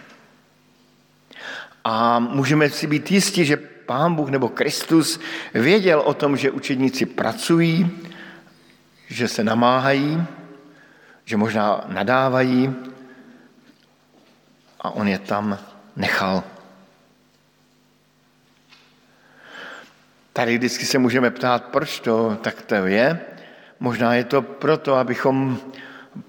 A 1.83 2.19
můžeme 2.19 2.69
si 2.69 2.87
být 2.87 3.11
jistí, 3.11 3.45
že 3.45 3.57
Pán 3.87 4.15
Bůh 4.15 4.29
nebo 4.29 4.49
Kristus 4.49 5.19
věděl 5.53 5.99
o 5.99 6.13
tom, 6.13 6.37
že 6.37 6.51
učedníci 6.51 7.05
pracují, 7.05 7.91
že 9.07 9.27
se 9.27 9.43
namáhají, 9.43 10.23
že 11.25 11.37
možná 11.37 11.85
nadávají, 11.87 12.75
a 14.79 14.91
on 14.91 15.07
je 15.07 15.19
tam 15.19 15.59
nechal. 15.95 16.43
Tady 20.33 20.57
vždycky 20.57 20.85
se 20.85 20.97
můžeme 20.97 21.31
ptát, 21.31 21.63
proč 21.63 21.99
to 21.99 22.37
tak 22.41 22.61
to 22.61 22.75
je. 22.75 23.19
Možná 23.79 24.15
je 24.15 24.23
to 24.23 24.41
proto, 24.41 24.95
abychom 24.95 25.57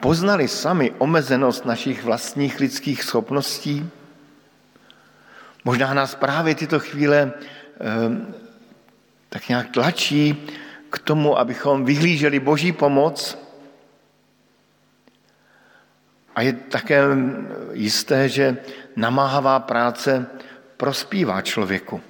poznali 0.00 0.48
sami 0.48 0.92
omezenost 0.98 1.64
našich 1.64 2.04
vlastních 2.04 2.60
lidských 2.60 3.02
schopností. 3.02 3.90
Možná 5.64 5.94
nás 5.94 6.14
právě 6.14 6.54
tyto 6.54 6.80
chvíle 6.80 7.32
eh, 7.32 8.34
tak 9.28 9.48
nějak 9.48 9.70
tlačí 9.70 10.46
k 10.90 10.98
tomu, 10.98 11.38
abychom 11.38 11.84
vyhlíželi 11.84 12.40
boží 12.40 12.72
pomoc 12.72 13.38
a 16.34 16.42
je 16.42 16.52
také 16.52 17.02
jisté, 17.72 18.28
že 18.28 18.56
namáhavá 18.96 19.60
práce 19.60 20.26
prospívá 20.76 21.42
člověku. 21.42 22.00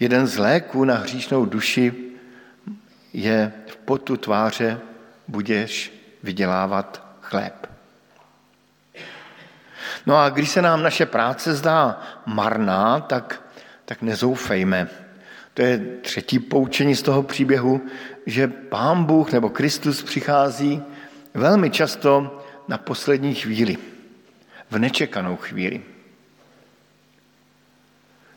Jeden 0.00 0.26
z 0.26 0.38
léků 0.38 0.84
na 0.84 0.94
hříšnou 0.94 1.44
duši 1.44 1.94
je 3.12 3.52
v 3.66 3.76
potu 3.76 4.16
tváře 4.16 4.80
budeš 5.28 5.92
vydělávat 6.22 7.16
chléb. 7.20 7.68
No 10.06 10.16
a 10.16 10.28
když 10.28 10.50
se 10.50 10.62
nám 10.62 10.82
naše 10.82 11.06
práce 11.06 11.54
zdá 11.54 12.02
marná, 12.26 13.00
tak, 13.00 13.42
tak 13.84 14.02
nezoufejme. 14.02 14.88
To 15.54 15.62
je 15.62 15.78
třetí 15.78 16.38
poučení 16.38 16.94
z 16.94 17.02
toho 17.02 17.22
příběhu, 17.22 17.80
že 18.26 18.48
Pán 18.48 19.04
Bůh 19.04 19.32
nebo 19.32 19.50
Kristus 19.50 20.02
přichází 20.02 20.82
velmi 21.34 21.70
často 21.70 22.44
na 22.68 22.78
poslední 22.78 23.34
chvíli, 23.34 23.76
v 24.70 24.78
nečekanou 24.78 25.36
chvíli. 25.36 25.82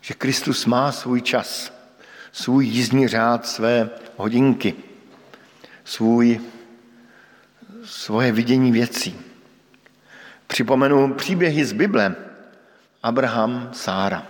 Že 0.02 0.14
Kristus 0.14 0.66
má 0.66 0.92
svůj 0.92 1.22
čas, 1.22 1.74
svůj 2.32 2.66
jízdní 2.66 3.08
řád, 3.08 3.48
své 3.48 3.90
hodinky, 4.18 4.74
svůj, 5.84 6.42
svoje 7.84 8.32
vidění 8.32 8.72
věcí. 8.72 9.20
Připomenu 10.48 11.14
příběhy 11.14 11.66
z 11.66 11.74
Bible. 11.74 12.16
Abraham, 13.04 13.70
Sára. 13.74 14.28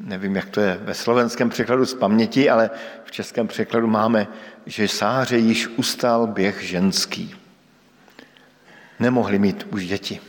nevím, 0.00 0.36
jak 0.36 0.50
to 0.50 0.60
je 0.60 0.80
ve 0.82 0.94
slovenském 0.94 1.50
překladu 1.50 1.86
z 1.86 1.94
paměti, 1.94 2.50
ale 2.50 2.70
v 3.04 3.10
českém 3.10 3.48
překladu 3.48 3.86
máme, 3.86 4.28
že 4.66 4.88
Sáře 4.88 5.38
již 5.38 5.68
ustal 5.68 6.26
běh 6.26 6.62
ženský. 6.62 7.34
Nemohli 9.00 9.38
mít 9.38 9.66
už 9.70 9.86
děti. 9.86 10.20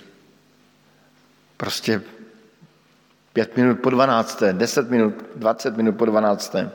Prostě 1.58 2.02
pět 3.34 3.58
minut 3.58 3.80
po 3.80 3.90
dvanácté, 3.90 4.54
deset 4.54 4.90
minut, 4.90 5.14
dvacet 5.36 5.78
minut 5.78 5.98
po 5.98 6.06
dvanácté. 6.06 6.72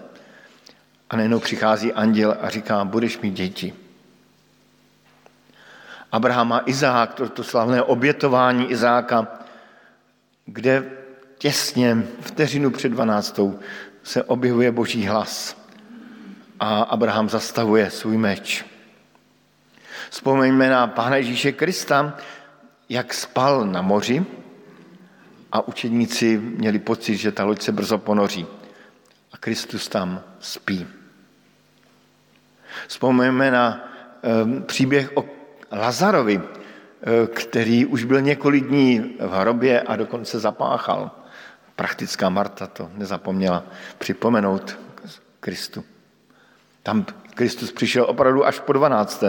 A 1.11 1.17
najednou 1.17 1.39
přichází 1.39 1.93
anděl 1.93 2.37
a 2.41 2.49
říká, 2.49 2.85
budeš 2.85 3.21
mít 3.21 3.35
děti. 3.35 3.75
Abraham 6.13 6.53
a 6.53 6.63
Izák, 6.67 7.15
to, 7.15 7.29
to 7.29 7.45
slavné 7.45 7.83
obětování 7.83 8.71
Izáka, 8.71 9.29
kde 10.47 10.91
těsně 11.39 12.03
vteřinu 12.21 12.71
před 12.71 12.89
dvanáctou 12.89 13.59
se 14.03 14.23
objevuje 14.23 14.73
boží 14.73 15.07
hlas 15.07 15.57
a 16.61 16.83
Abraham 16.83 17.29
zastavuje 17.29 17.91
svůj 17.91 18.17
meč. 18.17 18.65
Vzpomeňme 20.11 20.71
na 20.71 20.87
Pána 20.87 21.17
Ježíše 21.17 21.53
Krista, 21.53 22.17
jak 22.89 23.15
spal 23.15 23.67
na 23.67 23.83
moři 23.83 24.27
a 25.53 25.69
učedníci 25.69 26.39
měli 26.39 26.79
pocit, 26.79 27.17
že 27.17 27.33
ta 27.33 27.45
loď 27.45 27.63
se 27.63 27.73
brzo 27.73 27.99
ponoří. 27.99 28.47
A 29.33 29.37
Kristus 29.37 29.89
tam 29.89 30.23
spí. 30.41 30.87
Vzpomeňme 32.87 33.51
na 33.51 33.89
um, 34.45 34.63
příběh 34.63 35.17
o 35.17 35.25
Lazarovi, 35.73 36.41
eh, 36.41 37.27
který 37.27 37.87
už 37.87 38.05
byl 38.05 38.21
několik 38.21 38.65
dní 38.65 39.17
v 39.21 39.31
hrobě 39.31 39.83
a 39.83 39.97
dokonce 39.97 40.39
zapáchal. 40.39 41.11
Praktická 41.77 42.29
Marta 42.29 42.67
to 42.67 42.91
nezapomněla 42.95 43.65
připomenout 43.99 44.79
Kristu. 45.41 45.85
Tam 46.83 47.07
Kristus 47.35 47.73
přišel 47.73 48.05
opravdu 48.05 48.47
až 48.47 48.61
po 48.61 48.73
12. 48.73 49.25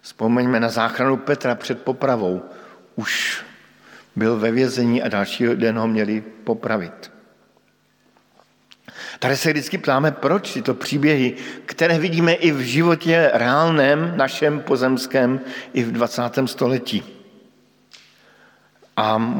Vzpomeňme 0.00 0.60
na 0.60 0.68
záchranu 0.68 1.16
Petra 1.16 1.54
před 1.54 1.82
popravou. 1.82 2.42
Už 2.96 3.44
byl 4.16 4.36
ve 4.36 4.50
vězení 4.50 5.02
a 5.02 5.08
další 5.08 5.44
den 5.44 5.78
ho 5.78 5.88
měli 5.88 6.20
popravit. 6.20 7.12
Tady 9.18 9.36
se 9.36 9.50
vždycky 9.50 9.78
ptáme, 9.78 10.12
proč 10.12 10.52
tyto 10.52 10.74
příběhy, 10.74 11.34
které 11.66 11.98
vidíme 11.98 12.32
i 12.32 12.52
v 12.52 12.60
životě 12.60 13.30
reálném, 13.34 14.12
našem 14.16 14.60
pozemském, 14.60 15.40
i 15.72 15.82
v 15.82 15.92
20. 15.92 16.22
století. 16.46 17.02
A 18.96 19.34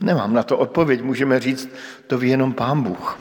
nemám 0.00 0.34
na 0.34 0.42
to 0.42 0.58
odpověď, 0.58 1.02
můžeme 1.02 1.40
říct, 1.40 1.68
to 2.06 2.18
ví 2.18 2.30
jenom 2.30 2.52
Pán 2.52 2.82
Bůh. 2.82 3.18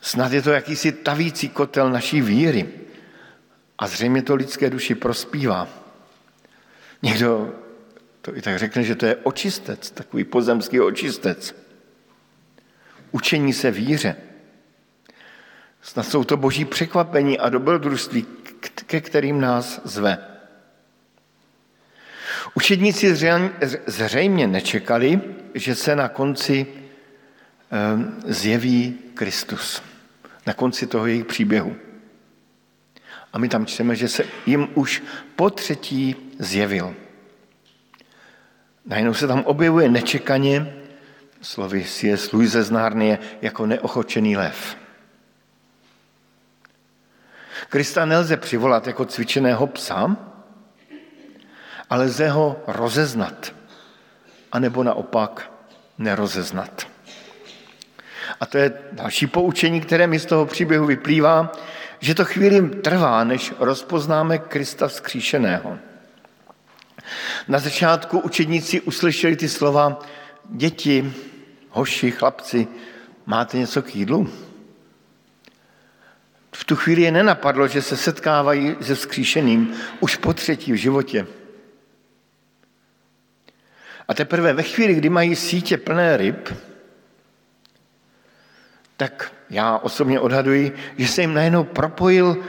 Snad 0.00 0.32
je 0.32 0.42
to 0.42 0.50
jakýsi 0.50 0.92
tavící 0.92 1.48
kotel 1.48 1.90
naší 1.90 2.20
víry. 2.20 2.68
A 3.78 3.86
zřejmě 3.86 4.22
to 4.22 4.34
lidské 4.34 4.70
duši 4.70 4.94
prospívá. 4.94 5.68
Někdo 7.02 7.52
to 8.22 8.36
i 8.36 8.42
tak 8.42 8.58
řekne, 8.58 8.82
že 8.82 8.94
to 8.94 9.06
je 9.06 9.16
očistec, 9.16 9.90
takový 9.90 10.24
pozemský 10.24 10.80
očistec 10.80 11.54
učení 13.10 13.52
se 13.52 13.70
víře. 13.70 14.16
Snad 15.82 16.06
jsou 16.06 16.24
to 16.24 16.36
boží 16.36 16.64
překvapení 16.64 17.38
a 17.38 17.48
dobrodružství, 17.48 18.26
ke 18.86 19.00
kterým 19.00 19.40
nás 19.40 19.80
zve. 19.84 20.18
Učedníci 22.54 23.14
zřejmě 23.86 24.46
nečekali, 24.46 25.20
že 25.54 25.74
se 25.74 25.96
na 25.96 26.08
konci 26.08 26.66
ehm, 27.70 28.20
zjeví 28.26 28.98
Kristus. 29.14 29.82
Na 30.46 30.54
konci 30.54 30.86
toho 30.86 31.06
jejich 31.06 31.24
příběhu. 31.24 31.76
A 33.32 33.38
my 33.38 33.48
tam 33.48 33.66
čteme, 33.66 33.96
že 33.96 34.08
se 34.08 34.24
jim 34.46 34.68
už 34.74 35.02
po 35.36 35.50
třetí 35.50 36.16
zjevil. 36.38 36.94
Najednou 38.90 39.14
se 39.14 39.26
tam 39.26 39.42
objevuje 39.44 39.88
nečekaně 39.88 40.74
slovy 41.42 41.84
C.S. 41.84 42.32
Louise 42.32 42.62
z 42.62 42.70
Nárnie, 42.70 43.18
jako 43.42 43.66
neochočený 43.66 44.36
lev. 44.36 44.76
Krista 47.68 48.04
nelze 48.04 48.36
přivolat 48.36 48.86
jako 48.86 49.04
cvičeného 49.04 49.66
psa, 49.66 50.16
ale 51.90 52.04
lze 52.04 52.28
ho 52.28 52.62
rozeznat, 52.66 53.54
anebo 54.52 54.82
naopak 54.82 55.52
nerozeznat. 55.98 56.86
A 58.40 58.46
to 58.46 58.58
je 58.58 58.72
další 58.92 59.26
poučení, 59.26 59.80
které 59.80 60.06
mi 60.06 60.18
z 60.18 60.26
toho 60.26 60.46
příběhu 60.46 60.86
vyplývá, 60.86 61.52
že 62.00 62.14
to 62.14 62.24
chvíli 62.24 62.68
trvá, 62.68 63.24
než 63.24 63.52
rozpoznáme 63.58 64.38
Krista 64.38 64.88
vzkříšeného. 64.88 65.78
Na 67.48 67.58
začátku 67.58 68.18
učedníci 68.18 68.80
uslyšeli 68.80 69.36
ty 69.36 69.48
slova, 69.48 69.98
děti, 70.44 71.12
hoši, 71.70 72.10
chlapci, 72.10 72.68
máte 73.26 73.58
něco 73.58 73.82
k 73.82 73.96
jídlu? 73.96 74.30
V 76.52 76.64
tu 76.64 76.76
chvíli 76.76 77.02
je 77.02 77.10
nenapadlo, 77.10 77.68
že 77.68 77.82
se 77.82 77.96
setkávají 77.96 78.76
se 78.80 78.94
vzkříšeným 78.94 79.74
už 80.00 80.16
po 80.16 80.32
třetí 80.32 80.72
v 80.72 80.76
životě. 80.76 81.26
A 84.08 84.14
teprve 84.14 84.52
ve 84.52 84.62
chvíli, 84.62 84.94
kdy 84.94 85.08
mají 85.08 85.36
sítě 85.36 85.76
plné 85.76 86.16
ryb, 86.16 86.48
tak 88.96 89.32
já 89.50 89.78
osobně 89.78 90.20
odhaduji, 90.20 90.72
že 90.96 91.08
se 91.08 91.20
jim 91.20 91.34
najednou 91.34 91.64
propojil 91.64 92.44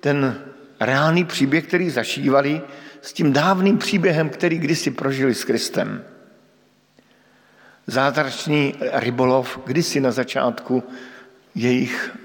ten 0.00 0.44
reálný 0.80 1.24
příběh, 1.24 1.66
který 1.66 1.90
zašívali, 1.90 2.62
s 3.02 3.12
tím 3.12 3.32
dávným 3.32 3.78
příběhem, 3.78 4.30
který 4.30 4.58
kdysi 4.58 4.90
prožili 4.90 5.34
s 5.34 5.44
Kristem 5.44 6.04
zázračný 7.86 8.74
rybolov 8.92 9.58
kdysi 9.64 10.00
na 10.00 10.10
začátku 10.10 10.82
jejich 11.54 12.16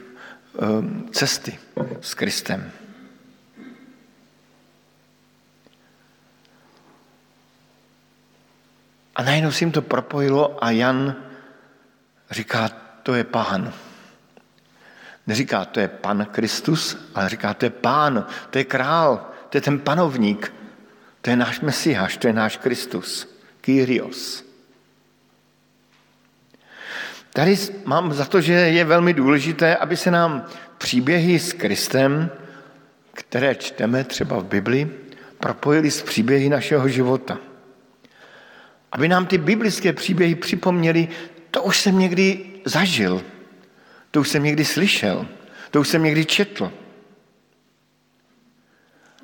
ehm, 0.60 1.10
cesty 1.12 1.60
s 2.02 2.14
Kristem. 2.14 2.72
A 9.16 9.24
najednou 9.24 9.52
si 9.52 9.64
jim 9.64 9.72
to 9.72 9.82
propojilo 9.82 10.64
a 10.64 10.72
Jan 10.72 11.16
říká, 12.32 12.70
to 13.04 13.16
je 13.16 13.24
pán. 13.24 13.74
Neříká, 15.28 15.66
to 15.66 15.80
je 15.80 15.88
pan 15.88 16.28
Kristus, 16.32 16.98
ale 17.16 17.30
říká, 17.30 17.54
to 17.54 17.66
je 17.66 17.70
pán, 17.70 18.26
to 18.50 18.58
je 18.58 18.64
král, 18.64 19.32
to 19.50 19.58
je 19.58 19.62
ten 19.62 19.80
panovník, 19.80 20.54
to 21.28 21.32
je 21.32 21.44
náš 21.44 21.60
Mesiáš, 21.60 22.18
to 22.18 22.28
je 22.28 22.34
náš 22.34 22.58
Kristus, 22.58 23.28
Kyrios. 23.62 24.48
Tady 27.34 27.58
mám 27.86 28.14
za 28.14 28.26
to, 28.26 28.42
že 28.42 28.54
je 28.54 28.84
velmi 28.84 29.14
důležité, 29.14 29.76
aby 29.76 29.98
se 29.98 30.12
nám 30.12 30.48
příběhy 30.78 31.40
s 31.40 31.54
Kristem, 31.54 32.32
které 33.14 33.56
čteme 33.56 34.04
třeba 34.04 34.40
v 34.40 34.46
Bibli, 34.46 34.90
propojily 35.40 35.92
s 35.92 36.02
příběhy 36.02 36.50
našeho 36.50 36.88
života. 36.88 37.38
Aby 38.92 39.08
nám 39.08 39.26
ty 39.26 39.38
biblické 39.38 39.94
příběhy 39.94 40.36
připomněly, 40.36 41.08
to 41.52 41.64
už 41.64 41.82
jsem 41.82 42.00
někdy 42.00 42.46
zažil, 42.66 43.24
to 44.12 44.20
už 44.20 44.30
jsem 44.30 44.44
někdy 44.44 44.66
slyšel, 44.66 45.28
to 45.72 45.82
už 45.82 45.88
jsem 45.88 46.04
někdy 46.04 46.26
četl. 46.26 46.72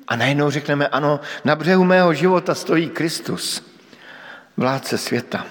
A 0.08 0.16
najednou 0.16 0.50
řekneme, 0.50 0.88
ano, 0.88 1.20
na 1.44 1.56
břehu 1.56 1.84
mého 1.84 2.14
života 2.14 2.54
stojí 2.54 2.88
Kristus, 2.88 3.74
vládce 4.56 4.98
světa, 4.98 5.46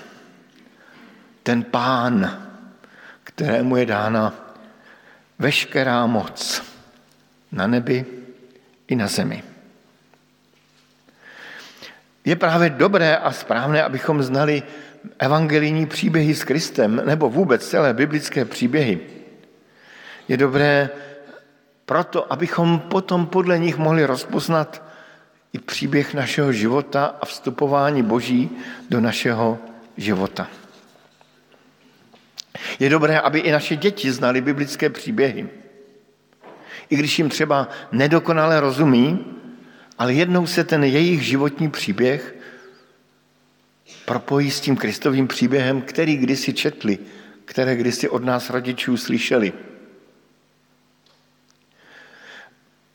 ten 1.44 1.64
pán, 1.64 2.48
kterému 3.24 3.78
je 3.78 3.86
dána 3.86 4.34
veškerá 5.40 6.06
moc 6.06 6.64
na 7.52 7.68
nebi 7.68 8.06
i 8.88 8.96
na 8.96 9.08
zemi. 9.08 9.44
Je 12.26 12.36
právě 12.36 12.70
dobré 12.70 13.18
a 13.18 13.32
správné, 13.32 13.84
abychom 13.84 14.24
znali 14.24 14.64
evangelijní 15.20 15.86
příběhy 15.86 16.36
s 16.36 16.44
Kristem, 16.44 17.02
nebo 17.06 17.30
vůbec 17.30 17.68
celé 17.68 17.94
biblické 17.94 18.46
příběhy. 18.46 19.00
Je 20.28 20.38
dobré 20.38 20.90
proto, 21.86 22.34
abychom 22.34 22.80
potom 22.80 23.26
podle 23.26 23.60
nich 23.60 23.78
mohli 23.78 24.06
rozpoznat 24.06 24.84
i 25.54 25.60
příběh 25.60 26.14
našeho 26.14 26.52
života 26.52 27.16
a 27.22 27.26
vstupování 27.26 28.04
Boží 28.04 28.50
do 28.90 29.02
našeho 29.02 29.60
života. 29.98 30.48
Je 32.80 32.90
dobré, 32.90 33.20
aby 33.20 33.40
i 33.40 33.52
naše 33.52 33.76
děti 33.76 34.12
znali 34.12 34.42
biblické 34.42 34.90
příběhy. 34.90 35.50
I 36.90 36.96
když 36.96 37.20
jim 37.20 37.30
třeba 37.30 37.70
nedokonale 37.92 38.60
rozumí, 38.60 39.26
ale 39.98 40.14
jednou 40.14 40.48
se 40.48 40.64
ten 40.64 40.84
jejich 40.84 41.22
životní 41.22 41.70
příběh 41.70 42.36
propojí 44.06 44.52
s 44.52 44.62
tím 44.62 44.76
Kristovým 44.76 45.28
příběhem, 45.28 45.82
který 45.82 46.18
kdysi 46.18 46.54
četli, 46.54 47.00
které 47.46 47.76
kdysi 47.76 48.10
od 48.10 48.24
nás 48.24 48.50
rodičů 48.50 48.98
slyšeli. 48.98 49.54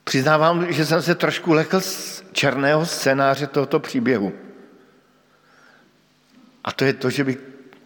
Přiznávám, 0.09 0.73
že 0.73 0.87
jsem 0.87 1.03
se 1.03 1.15
trošku 1.15 1.53
lekl 1.53 1.81
z 1.81 2.25
černého 2.33 2.87
scénáře 2.87 3.47
tohoto 3.47 3.81
příběhu. 3.81 4.33
A 6.65 6.73
to 6.73 6.85
je 6.85 6.93
to, 6.93 7.11
že 7.11 7.25
by 7.25 7.37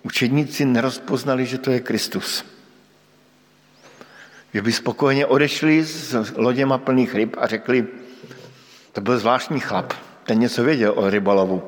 učedníci 0.02 0.64
nerozpoznali, 0.64 1.46
že 1.46 1.58
to 1.58 1.70
je 1.70 1.80
Kristus. 1.80 2.44
Že 4.54 4.62
by 4.62 4.72
spokojeně 4.72 5.26
odešli 5.26 5.84
s 5.84 6.32
loděma 6.36 6.78
plných 6.78 7.14
ryb 7.14 7.34
a 7.38 7.46
řekli, 7.46 7.86
to 8.92 9.00
byl 9.00 9.18
zvláštní 9.18 9.60
chlap, 9.60 9.92
ten 10.24 10.38
něco 10.38 10.64
věděl 10.64 10.92
o 10.96 11.10
rybalovu. 11.10 11.62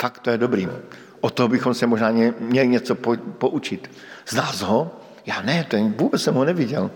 Fakt 0.00 0.18
to 0.18 0.30
je 0.30 0.38
dobrý. 0.38 0.68
O 1.20 1.30
toho 1.30 1.48
bychom 1.48 1.74
se 1.74 1.86
možná 1.86 2.10
měli 2.38 2.68
něco 2.68 2.94
poučit. 3.38 3.90
Znal 4.28 4.52
ho? 4.64 5.00
Já 5.26 5.42
ne, 5.42 5.64
ten 5.64 5.92
vůbec 5.92 6.22
jsem 6.22 6.34
ho 6.34 6.44
neviděl. 6.44 6.90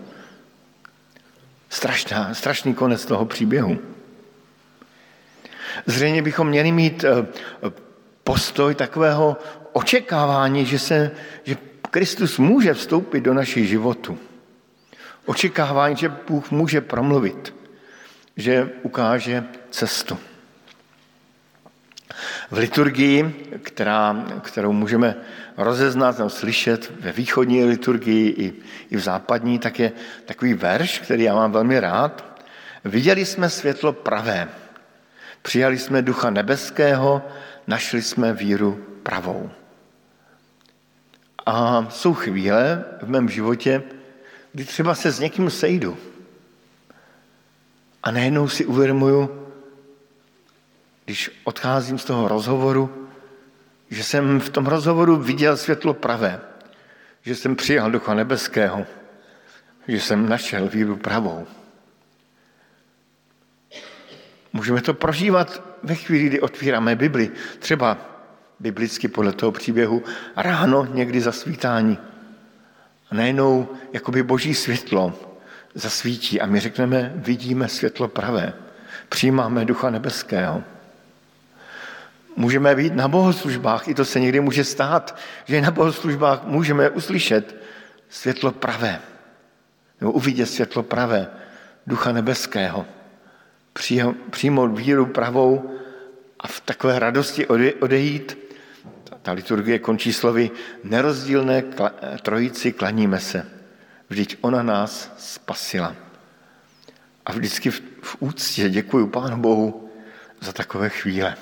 Strašná, 1.75 2.33
strašný 2.33 2.73
konec 2.73 3.05
toho 3.05 3.25
příběhu. 3.25 3.77
Zřejmě 5.85 6.21
bychom 6.21 6.47
měli 6.47 6.71
mít 6.71 7.03
eh, 7.03 7.27
postoj 8.23 8.75
takového 8.75 9.37
očekávání, 9.73 10.65
že, 10.65 10.79
se, 10.79 11.11
že 11.43 11.57
Kristus 11.91 12.37
může 12.37 12.73
vstoupit 12.73 13.21
do 13.21 13.33
našich 13.33 13.67
životů. 13.67 14.17
Očekávání, 15.25 15.95
že 15.95 16.09
Bůh 16.27 16.51
může 16.51 16.81
promluvit, 16.81 17.55
že 18.37 18.69
ukáže 18.83 19.43
cestu. 19.69 20.17
V 22.51 22.57
liturgii, 22.57 23.49
která, 23.63 24.25
kterou 24.41 24.73
můžeme 24.73 25.15
rozeznat 25.57 26.17
nebo 26.17 26.29
slyšet 26.29 26.91
ve 26.99 27.11
východní 27.11 27.65
liturgii 27.65 28.29
i, 28.29 28.53
i 28.89 28.97
v 28.97 28.99
západní, 28.99 29.59
tak 29.59 29.79
je 29.79 29.91
takový 30.25 30.53
verš, 30.53 30.99
který 30.99 31.23
já 31.23 31.35
mám 31.35 31.51
velmi 31.51 31.79
rád. 31.79 32.41
Viděli 32.85 33.25
jsme 33.25 33.49
světlo 33.49 33.93
pravé, 33.93 34.49
přijali 35.41 35.77
jsme 35.77 36.01
ducha 36.01 36.29
nebeského, 36.29 37.21
našli 37.67 38.01
jsme 38.01 38.33
víru 38.33 38.85
pravou. 39.03 39.51
A 41.45 41.87
jsou 41.89 42.13
chvíle 42.13 42.85
v 43.01 43.09
mém 43.09 43.29
životě, 43.29 43.83
kdy 44.53 44.65
třeba 44.65 44.95
se 44.95 45.11
s 45.11 45.19
někým 45.19 45.49
sejdu 45.49 45.97
a 48.05 48.11
najednou 48.11 48.47
si 48.47 48.65
uvědomuju, 48.65 49.47
když 51.05 51.31
odcházím 51.43 51.99
z 51.99 52.05
toho 52.05 52.27
rozhovoru, 52.27 53.04
že 53.89 54.03
jsem 54.03 54.39
v 54.39 54.49
tom 54.49 54.65
rozhovoru 54.65 55.17
viděl 55.17 55.57
světlo 55.57 55.93
pravé, 55.93 56.41
že 57.21 57.35
jsem 57.35 57.55
přijal 57.55 57.91
Ducha 57.91 58.13
Nebeského, 58.13 58.85
že 59.87 59.99
jsem 59.99 60.29
našel 60.29 60.67
víru 60.69 60.97
pravou. 60.97 61.47
Můžeme 64.53 64.81
to 64.81 64.93
prožívat 64.93 65.63
ve 65.83 65.95
chvíli, 65.95 66.25
kdy 66.25 66.41
otvíráme 66.41 66.95
Bibli. 66.95 67.31
Třeba 67.59 67.97
biblicky 68.59 69.07
podle 69.07 69.31
toho 69.31 69.51
příběhu 69.51 70.03
ráno 70.35 70.87
někdy 70.93 71.21
za 71.21 71.31
svítání. 71.31 71.97
A 73.11 73.15
najednou 73.15 73.69
jakoby 73.93 74.23
boží 74.23 74.53
světlo 74.53 75.13
zasvítí 75.73 76.41
a 76.41 76.45
my 76.45 76.59
řekneme, 76.59 77.13
vidíme 77.15 77.67
světlo 77.67 78.07
pravé. 78.07 78.53
Přijímáme 79.09 79.65
Ducha 79.65 79.89
Nebeského. 79.89 80.63
Můžeme 82.35 82.75
být 82.75 82.95
na 82.95 83.07
bohoslužbách, 83.07 83.87
i 83.87 83.93
to 83.93 84.05
se 84.05 84.19
někdy 84.19 84.39
může 84.39 84.63
stát, 84.63 85.17
že 85.45 85.61
na 85.61 85.71
bohoslužbách 85.71 86.43
můžeme 86.43 86.89
uslyšet 86.89 87.55
světlo 88.09 88.51
pravé, 88.51 88.99
nebo 90.01 90.11
uvidět 90.11 90.45
světlo 90.45 90.83
pravé, 90.83 91.27
ducha 91.87 92.11
nebeského, 92.11 92.85
přijmout 94.29 94.77
víru 94.79 95.05
pravou 95.05 95.71
a 96.39 96.47
v 96.47 96.59
takové 96.59 96.99
radosti 96.99 97.47
odejít. 97.79 98.37
Ta 99.21 99.31
liturgie 99.31 99.79
končí 99.79 100.13
slovy 100.13 100.51
nerozdílné 100.83 101.63
trojici 102.21 102.71
klaníme 102.71 103.19
se. 103.19 103.45
Vždyť 104.09 104.37
ona 104.41 104.63
nás 104.63 105.13
spasila. 105.17 105.95
A 107.25 107.31
vždycky 107.31 107.71
v 108.01 108.15
úctě 108.19 108.69
děkuji 108.69 109.07
Pánu 109.07 109.37
Bohu 109.37 109.89
za 110.41 110.53
takové 110.53 110.89
chvíle. 110.89 111.35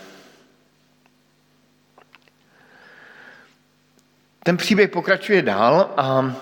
Ten 4.44 4.58
příběh 4.58 4.90
pokračuje 4.90 5.42
dál 5.42 5.94
a 5.98 6.36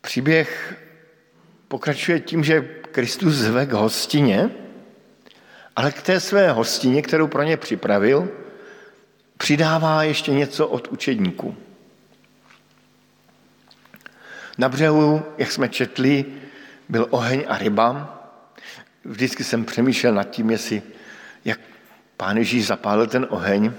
příběh 0.00 0.74
pokračuje 1.68 2.20
tím, 2.20 2.44
že 2.44 2.60
Kristus 2.90 3.34
zve 3.34 3.66
k 3.66 3.72
hostině, 3.72 4.50
ale 5.76 5.92
k 5.92 6.02
té 6.02 6.20
své 6.20 6.52
hostině, 6.52 7.02
kterou 7.02 7.26
pro 7.26 7.42
ně 7.42 7.56
připravil, 7.56 8.28
přidává 9.36 10.02
ještě 10.02 10.32
něco 10.32 10.68
od 10.68 10.88
učedníků. 10.88 11.56
Na 14.58 14.68
břehu, 14.68 15.22
jak 15.38 15.52
jsme 15.52 15.68
četli, 15.68 16.24
byl 16.88 17.06
oheň 17.10 17.44
a 17.48 17.58
ryba. 17.58 18.12
Vždycky 19.04 19.44
jsem 19.44 19.64
přemýšlel 19.64 20.14
nad 20.14 20.30
tím, 20.30 20.50
jestli, 20.50 20.82
jak 21.44 21.60
pán 22.16 22.36
Ježíš 22.36 22.66
zapálil 22.66 23.06
ten 23.06 23.26
oheň 23.30 23.72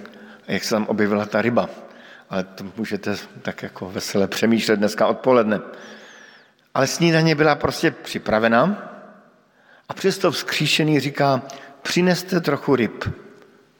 a 0.47 0.51
jak 0.51 0.63
se 0.63 0.69
tam 0.69 0.85
objevila 0.85 1.25
ta 1.25 1.41
ryba 1.41 1.69
ale 2.29 2.43
to 2.43 2.63
můžete 2.77 3.17
tak 3.41 3.63
jako 3.63 3.89
veselé 3.89 4.27
přemýšlet 4.27 4.75
dneska 4.75 5.07
odpoledne. 5.07 5.59
Ale 6.73 6.87
snídaně 6.87 7.35
byla 7.35 7.55
prostě 7.55 7.91
připravena 7.91 8.91
a 9.89 9.93
přesto 9.93 10.31
vzkříšený 10.31 10.99
říká, 10.99 11.41
přineste 11.81 12.41
trochu 12.41 12.75
ryb, 12.75 13.03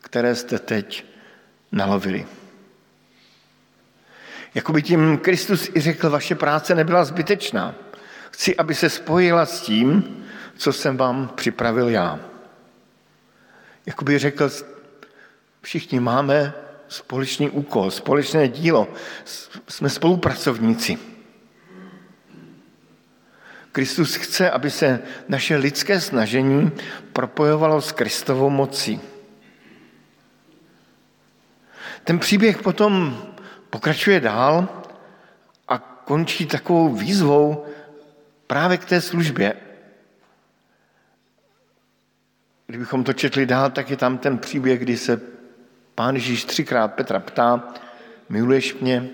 které 0.02 0.36
jste 0.36 0.60
teď 0.60 1.06
nalovili. 1.72 2.26
Jakoby 4.56 4.82
tím 4.82 5.18
Kristus 5.18 5.70
i 5.76 5.82
řekl, 5.82 6.10
vaše 6.10 6.36
práce 6.36 6.76
nebyla 6.76 7.06
zbytečná. 7.06 7.76
Chci, 8.32 8.56
aby 8.56 8.76
se 8.76 8.90
spojila 8.90 9.46
s 9.46 9.62
tím, 9.62 10.18
co 10.58 10.74
jsem 10.74 10.98
vám 10.98 11.28
připravil 11.36 11.90
já. 11.90 12.20
Jakoby 13.86 14.18
řekl, 14.18 14.50
všichni 15.62 16.00
máme 16.00 16.54
společný 16.88 17.50
úkol, 17.50 17.92
společné 17.92 18.48
dílo. 18.48 18.88
Jsme 19.68 19.90
spolupracovníci. 19.90 20.98
Kristus 23.72 24.16
chce, 24.16 24.52
aby 24.52 24.72
se 24.72 25.00
naše 25.28 25.56
lidské 25.56 26.02
snažení 26.02 26.72
propojovalo 27.14 27.82
s 27.82 27.92
Kristovou 27.92 28.50
mocí. 28.50 29.02
Ten 32.04 32.20
příběh 32.20 32.58
potom 32.58 33.22
pokračuje 33.70 34.20
dál 34.20 34.68
a 35.68 35.78
končí 35.78 36.46
takovou 36.46 36.94
výzvou 36.94 37.66
právě 38.48 38.78
k 38.78 38.86
té 38.86 39.02
službě. 39.02 39.54
Kdybychom 42.68 43.04
to 43.04 43.14
četli 43.14 43.46
dál, 43.46 43.70
tak 43.70 43.90
je 43.90 43.98
tam 43.98 44.18
ten 44.18 44.38
příběh, 44.38 44.80
kdy 44.80 44.98
se 44.98 45.22
Pán 45.98 46.16
Ježíš 46.16 46.46
třikrát 46.46 46.94
Petra 46.94 47.20
ptá, 47.20 47.74
miluješ 48.30 48.74
mě? 48.74 49.10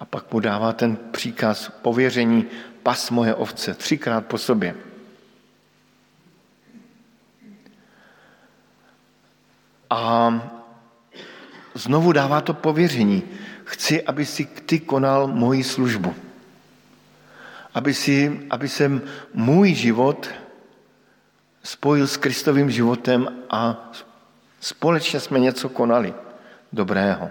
A 0.00 0.04
pak 0.04 0.32
mu 0.32 0.40
dává 0.40 0.72
ten 0.72 0.96
příkaz 0.96 1.72
pověření, 1.82 2.46
pas 2.82 3.10
moje 3.10 3.34
ovce, 3.34 3.74
třikrát 3.74 4.26
po 4.26 4.38
sobě. 4.38 4.74
A 9.90 10.32
znovu 11.74 12.12
dává 12.12 12.40
to 12.40 12.54
pověření. 12.54 13.22
Chci, 13.64 14.02
aby 14.02 14.26
si 14.26 14.44
ty 14.44 14.80
konal 14.80 15.26
moji 15.26 15.64
službu. 15.64 16.14
Aby, 17.74 17.94
si, 17.94 18.46
aby 18.50 18.68
se 18.68 19.00
můj 19.34 19.74
život 19.74 20.28
spojil 21.62 22.06
s 22.06 22.16
Kristovým 22.16 22.70
životem 22.70 23.28
a 23.50 23.90
Společně 24.60 25.20
jsme 25.20 25.38
něco 25.38 25.68
konali 25.68 26.14
dobrého. 26.72 27.30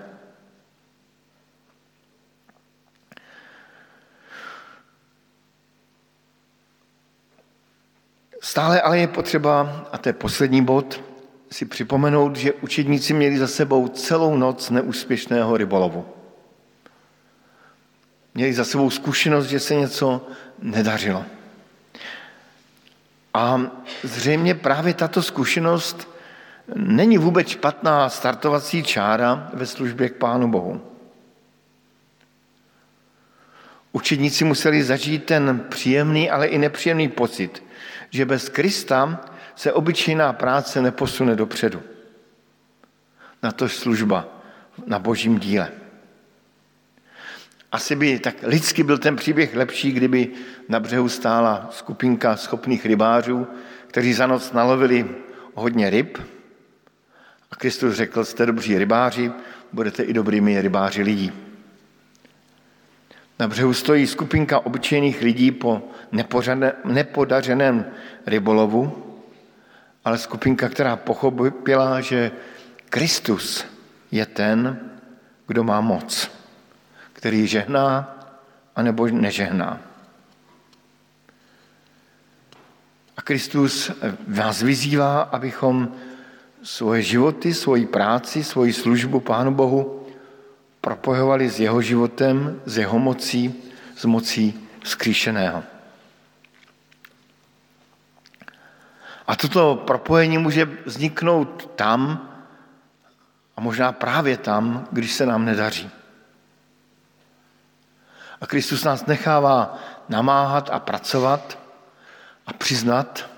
Stále 8.42 8.82
ale 8.82 9.00
je 9.00 9.08
potřeba, 9.08 9.86
a 9.92 9.98
to 9.98 10.10
je 10.10 10.14
poslední 10.14 10.64
bod, 10.66 11.02
si 11.52 11.66
připomenout, 11.66 12.36
že 12.36 12.54
učedníci 12.54 13.14
měli 13.14 13.38
za 13.38 13.48
sebou 13.48 13.88
celou 13.88 14.36
noc 14.36 14.70
neúspěšného 14.70 15.58
rybolovu. 15.58 16.06
Měli 18.34 18.54
za 18.54 18.66
sebou 18.66 18.90
zkušenost, 18.90 19.46
že 19.46 19.60
se 19.60 19.76
něco 19.76 20.28
nedařilo. 20.62 21.26
A 23.34 23.62
zřejmě 24.04 24.56
právě 24.56 24.94
tato 24.94 25.22
zkušenost 25.22 26.19
není 26.76 27.18
vůbec 27.18 27.48
špatná 27.48 28.10
startovací 28.10 28.84
čára 28.84 29.50
ve 29.54 29.66
službě 29.66 30.10
k 30.10 30.16
Pánu 30.16 30.52
Bohu. 30.52 30.82
Učedníci 33.92 34.44
museli 34.44 34.84
zažít 34.84 35.26
ten 35.26 35.66
příjemný, 35.70 36.30
ale 36.30 36.48
i 36.48 36.58
nepříjemný 36.58 37.08
pocit, 37.10 37.64
že 38.10 38.26
bez 38.26 38.50
Krista 38.50 39.26
se 39.56 39.74
obyčejná 39.74 40.34
práce 40.34 40.82
neposune 40.82 41.36
dopředu. 41.36 41.82
Na 43.44 43.52
to 43.52 43.70
služba 43.70 44.28
na 44.86 45.00
božím 45.00 45.40
díle. 45.40 45.72
Asi 47.72 47.96
by 47.96 48.20
tak 48.20 48.36
lidsky 48.44 48.84
byl 48.84 48.98
ten 48.98 49.16
příběh 49.16 49.56
lepší, 49.56 49.92
kdyby 49.92 50.28
na 50.70 50.80
břehu 50.80 51.10
stála 51.10 51.68
skupinka 51.72 52.36
schopných 52.36 52.86
rybářů, 52.86 53.48
kteří 53.88 54.14
za 54.14 54.28
noc 54.28 54.52
nalovili 54.52 55.10
hodně 55.54 55.90
ryb. 55.90 56.18
A 57.52 57.56
Kristus 57.56 57.96
řekl, 57.96 58.26
jste 58.26 58.46
dobří 58.46 58.78
rybáři, 58.78 59.32
budete 59.74 60.04
i 60.04 60.14
dobrými 60.14 60.62
rybáři 60.62 61.04
lidí. 61.04 61.32
Na 63.40 63.48
břehu 63.48 63.74
stojí 63.74 64.08
skupinka 64.08 64.60
obyčejných 64.60 65.22
lidí 65.22 65.52
po 65.52 65.82
nepodařeném 66.84 67.86
rybolovu, 68.26 69.06
ale 70.06 70.18
skupinka, 70.18 70.70
která 70.70 70.96
pochopila, 70.96 72.02
že 72.02 72.32
Kristus 72.90 73.66
je 74.12 74.26
ten, 74.26 74.80
kdo 75.48 75.64
má 75.64 75.82
moc, 75.82 76.32
který 77.14 77.48
žehná 77.48 78.16
anebo 78.76 79.08
nežehná. 79.08 79.82
A 83.18 83.22
Kristus 83.22 83.92
vás 84.28 84.62
vyzývá, 84.62 85.22
abychom 85.22 85.96
svoje 86.64 87.02
životy, 87.02 87.54
svoji 87.54 87.86
práci, 87.86 88.44
svoji 88.44 88.74
službu 88.74 89.20
Pánu 89.20 89.52
Bohu 89.52 90.06
propojovali 90.82 91.50
s 91.50 91.60
jeho 91.60 91.82
životem, 91.82 92.62
s 92.66 92.78
jeho 92.78 93.00
mocí, 93.00 93.54
s 93.96 94.06
mocí 94.06 94.56
skříšeného. 94.84 95.64
A 99.28 99.36
toto 99.36 99.76
propojení 99.76 100.38
může 100.38 100.66
vzniknout 100.86 101.72
tam, 101.76 102.26
a 103.58 103.62
možná 103.62 103.92
právě 103.92 104.38
tam, 104.38 104.88
když 104.92 105.14
se 105.14 105.26
nám 105.26 105.46
nedaří. 105.46 105.90
A 108.42 108.48
Kristus 108.48 108.84
nás 108.84 109.06
nechává 109.06 109.78
namáhat 110.10 110.70
a 110.72 110.80
pracovat 110.80 111.60
a 112.48 112.54
přiznat, 112.54 113.30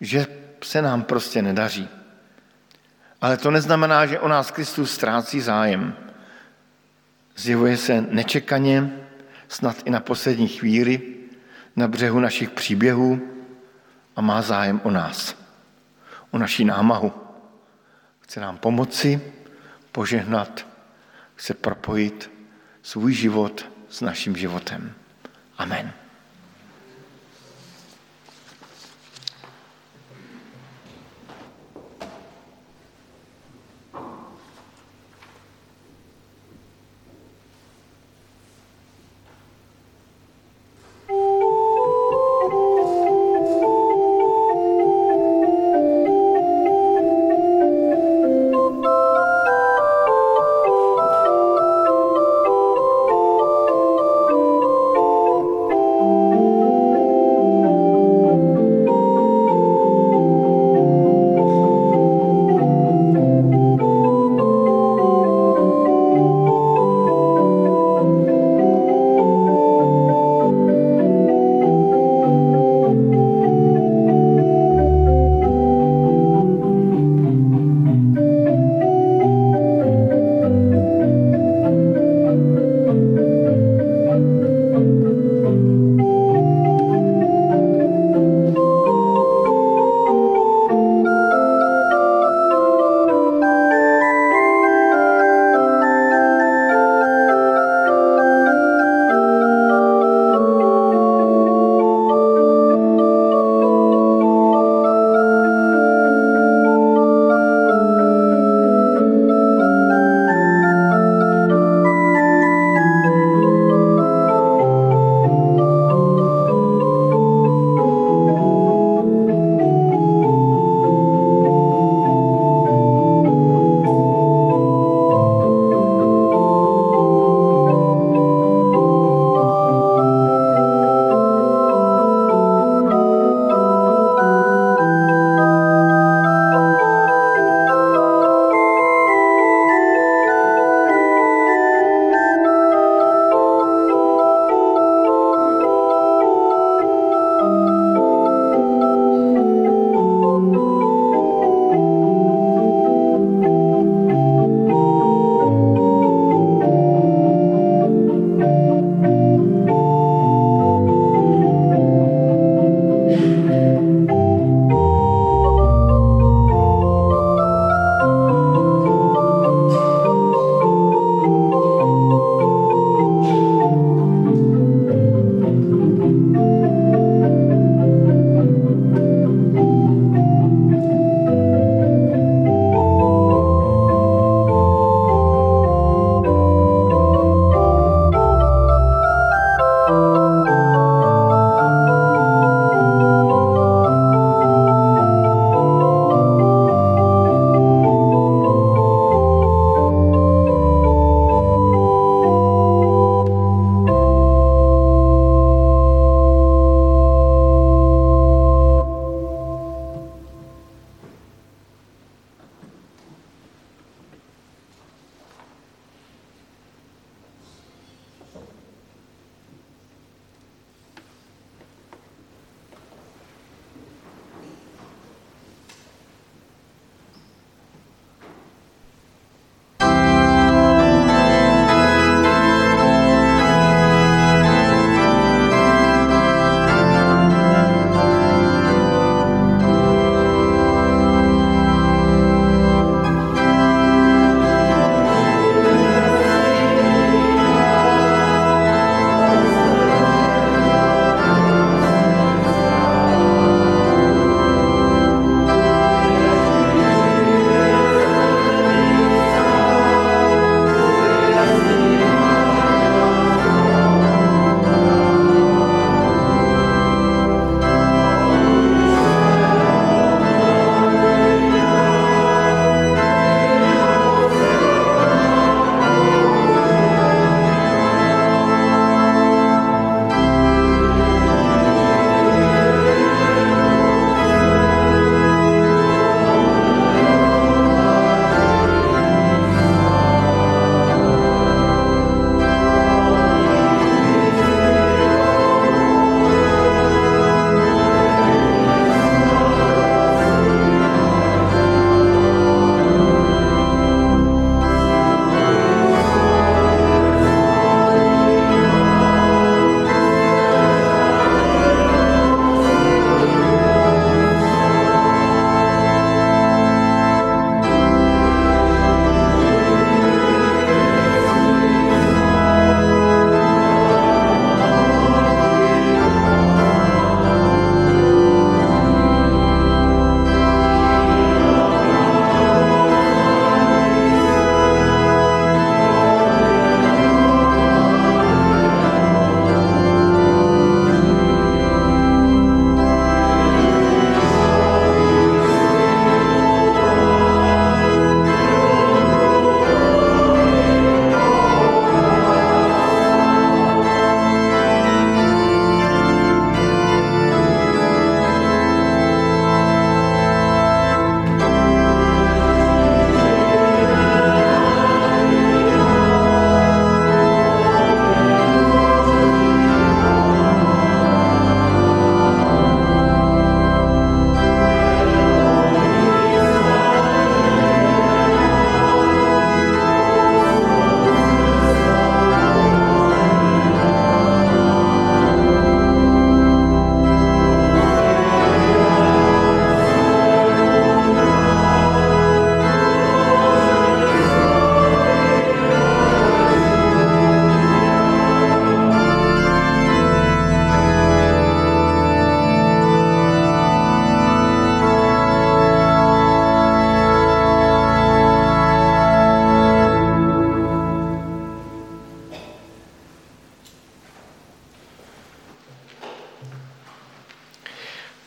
že 0.00 0.26
se 0.62 0.82
nám 0.82 1.02
prostě 1.02 1.42
nedaří. 1.42 1.88
Ale 3.20 3.36
to 3.36 3.50
neznamená, 3.50 4.06
že 4.06 4.20
o 4.20 4.28
nás 4.28 4.50
Kristus 4.50 4.94
ztrácí 4.94 5.40
zájem. 5.40 5.96
Zjevuje 7.36 7.76
se 7.76 8.00
nečekaně, 8.00 8.98
snad 9.48 9.76
i 9.84 9.90
na 9.90 10.00
poslední 10.00 10.48
chvíli, 10.48 11.14
na 11.76 11.88
břehu 11.88 12.20
našich 12.20 12.50
příběhů 12.50 13.20
a 14.16 14.20
má 14.20 14.42
zájem 14.42 14.80
o 14.84 14.90
nás, 14.90 15.36
o 16.30 16.38
naší 16.38 16.64
námahu. 16.64 17.12
Chce 18.20 18.40
nám 18.40 18.58
pomoci, 18.58 19.20
požehnat, 19.92 20.66
chce 21.34 21.54
propojit 21.54 22.30
svůj 22.82 23.12
život 23.12 23.66
s 23.88 24.00
naším 24.00 24.36
životem. 24.36 24.92
Amen. 25.58 25.92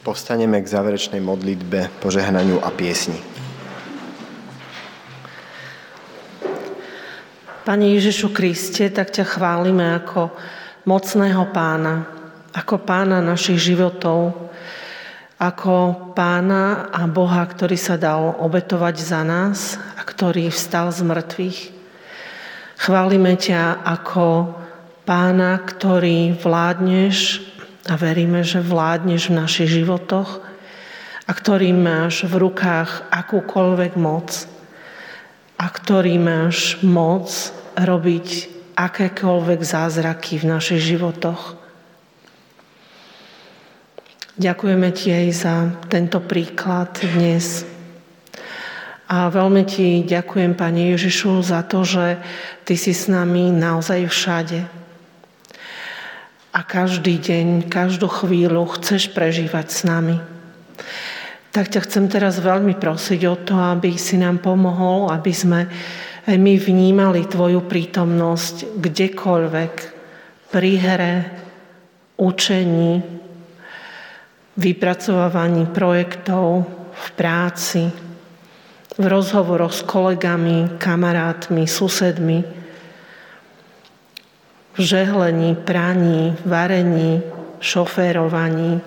Povstaneme 0.01 0.57
k 0.57 0.65
záverečnej 0.65 1.21
modlitbe, 1.21 2.01
požehnaniu 2.01 2.57
a 2.57 2.73
piesni. 2.73 3.21
Pane 7.61 7.85
Ježišu 7.93 8.33
Kriste, 8.33 8.89
tak 8.89 9.13
ťa 9.13 9.29
chválime 9.29 10.01
ako 10.01 10.33
mocného 10.89 11.45
pána, 11.53 12.09
ako 12.49 12.81
pána 12.81 13.21
našich 13.21 13.61
životov, 13.61 14.49
ako 15.37 16.09
pána 16.17 16.89
a 16.89 17.05
Boha, 17.05 17.45
ktorý 17.45 17.77
sa 17.77 17.93
dal 17.93 18.41
obetovať 18.41 18.95
za 18.97 19.21
nás 19.21 19.77
a 19.77 20.01
ktorý 20.01 20.49
vstal 20.49 20.89
z 20.89 21.05
mŕtvych. 21.05 21.59
Chválime 22.81 23.37
ťa 23.37 23.85
ako 23.85 24.57
pána, 25.05 25.61
ktorý 25.61 26.33
vládneš 26.41 27.50
a 27.89 27.93
veríme, 27.97 28.45
že 28.45 28.61
vládneš 28.61 29.33
v 29.33 29.37
našich 29.41 29.69
životoch 29.81 30.43
a 31.25 31.31
ktorý 31.31 31.73
máš 31.73 32.27
v 32.29 32.37
rukách 32.37 33.09
akúkoľvek 33.09 33.97
moc 33.97 34.45
a 35.57 35.65
ktorý 35.65 36.21
máš 36.21 36.77
moc 36.85 37.29
robiť 37.73 38.27
akékoľvek 38.77 39.59
zázraky 39.61 40.41
v 40.41 40.49
našich 40.49 40.81
životoch. 40.93 41.57
Ďakujeme 44.41 44.89
ti 44.93 45.13
aj 45.13 45.27
za 45.33 45.55
tento 45.85 46.17
príklad 46.21 46.97
dnes. 46.97 47.61
A 49.11 49.27
veľmi 49.27 49.67
ti 49.67 50.07
ďakujem, 50.07 50.55
Pane 50.55 50.95
Ježišu, 50.95 51.43
za 51.43 51.67
to, 51.67 51.83
že 51.83 52.17
Ty 52.63 52.73
si 52.79 52.95
s 52.95 53.11
nami 53.11 53.51
naozaj 53.51 54.07
všade 54.07 54.80
a 56.51 56.59
každý 56.67 57.15
deň, 57.17 57.71
každú 57.71 58.11
chvíľu 58.11 58.67
chceš 58.75 59.11
prežívať 59.15 59.67
s 59.71 59.79
nami. 59.87 60.19
Tak 61.51 61.71
ťa 61.71 61.83
chcem 61.87 62.05
teraz 62.07 62.39
veľmi 62.39 62.75
prosiť 62.79 63.21
o 63.27 63.35
to, 63.39 63.55
aby 63.55 63.95
si 63.95 64.19
nám 64.19 64.39
pomohol, 64.39 65.11
aby 65.11 65.31
sme 65.31 65.67
aj 66.27 66.37
my 66.37 66.53
vnímali 66.59 67.27
Tvoju 67.27 67.65
prítomnosť 67.65 68.79
kdekoľvek, 68.79 69.73
pri 70.51 70.71
hre, 70.75 71.15
učení, 72.19 72.99
vypracovávaní 74.59 75.71
projektov, 75.71 76.67
v 76.91 77.07
práci, 77.15 77.87
v 78.99 79.05
rozhovoroch 79.07 79.71
s 79.71 79.81
kolegami, 79.87 80.75
kamarátmi, 80.75 81.63
susedmi, 81.63 82.60
žehlení, 84.81 85.55
praní, 85.55 86.35
varení, 86.45 87.21
šoférovaní, 87.61 88.81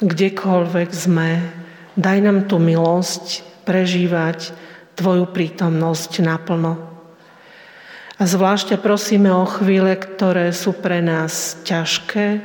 kdekoľvek 0.00 0.90
sme, 0.94 1.30
daj 1.98 2.18
nám 2.22 2.46
tú 2.46 2.62
milosť 2.62 3.42
prežívať 3.66 4.64
Tvoju 4.94 5.26
prítomnosť 5.26 6.22
naplno. 6.22 6.78
A 8.14 8.22
zvlášť 8.30 8.78
prosíme 8.78 9.26
o 9.34 9.42
chvíle, 9.42 9.98
ktoré 9.98 10.54
sú 10.54 10.70
pre 10.70 11.02
nás 11.02 11.58
ťažké, 11.66 12.38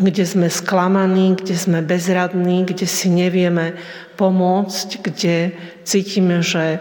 kde 0.00 0.24
sme 0.24 0.48
sklamaní, 0.48 1.36
kde 1.36 1.60
sme 1.60 1.84
bezradní, 1.84 2.64
kde 2.64 2.88
si 2.88 3.12
nevieme 3.12 3.76
pomôcť, 4.16 4.88
kde 5.04 5.36
cítime, 5.84 6.40
že 6.40 6.80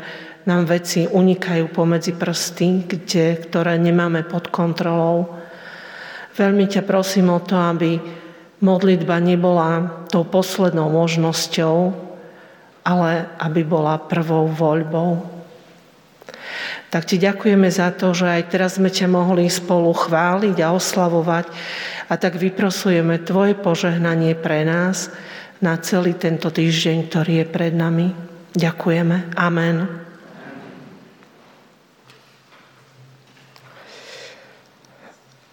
nám 0.49 0.65
veci 0.65 1.05
unikajú 1.05 1.69
pomedzi 1.69 2.17
prsty, 2.17 2.89
kde, 2.89 3.37
ktoré 3.45 3.77
nemáme 3.77 4.25
pod 4.25 4.49
kontrolou. 4.49 5.37
Veľmi 6.33 6.65
ťa 6.65 6.81
prosím 6.89 7.29
o 7.29 7.37
to, 7.37 7.53
aby 7.53 8.01
modlitba 8.65 9.21
nebola 9.21 10.01
tou 10.09 10.25
poslednou 10.25 10.89
možnosťou, 10.89 11.93
ale 12.81 13.29
aby 13.37 13.61
bola 13.61 14.01
prvou 14.01 14.49
voľbou. 14.49 15.37
Tak 16.89 17.05
ti 17.05 17.21
ďakujeme 17.21 17.69
za 17.69 17.93
to, 17.93 18.17
že 18.17 18.25
aj 18.25 18.43
teraz 18.49 18.81
sme 18.81 18.89
ťa 18.89 19.05
mohli 19.05 19.45
spolu 19.45 19.93
chváliť 19.93 20.57
a 20.57 20.73
oslavovať 20.73 21.45
a 22.09 22.13
tak 22.17 22.41
vyprosujeme 22.41 23.21
Tvoje 23.21 23.53
požehnanie 23.53 24.33
pre 24.33 24.65
nás 24.65 25.13
na 25.61 25.77
celý 25.77 26.17
tento 26.17 26.49
týždeň, 26.49 27.05
ktorý 27.05 27.33
je 27.43 27.45
pred 27.45 27.73
nami. 27.77 28.09
Ďakujeme. 28.57 29.37
Amen. 29.37 30.08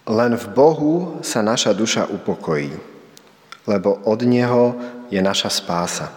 Len 0.07 0.39
v 0.39 0.45
Bohu 0.55 1.19
sa 1.19 1.43
naša 1.43 1.75
duša 1.75 2.07
upokojí, 2.07 2.71
lebo 3.67 3.99
od 4.07 4.19
Neho 4.23 4.65
je 5.11 5.19
naša 5.19 5.51
spása. 5.51 6.07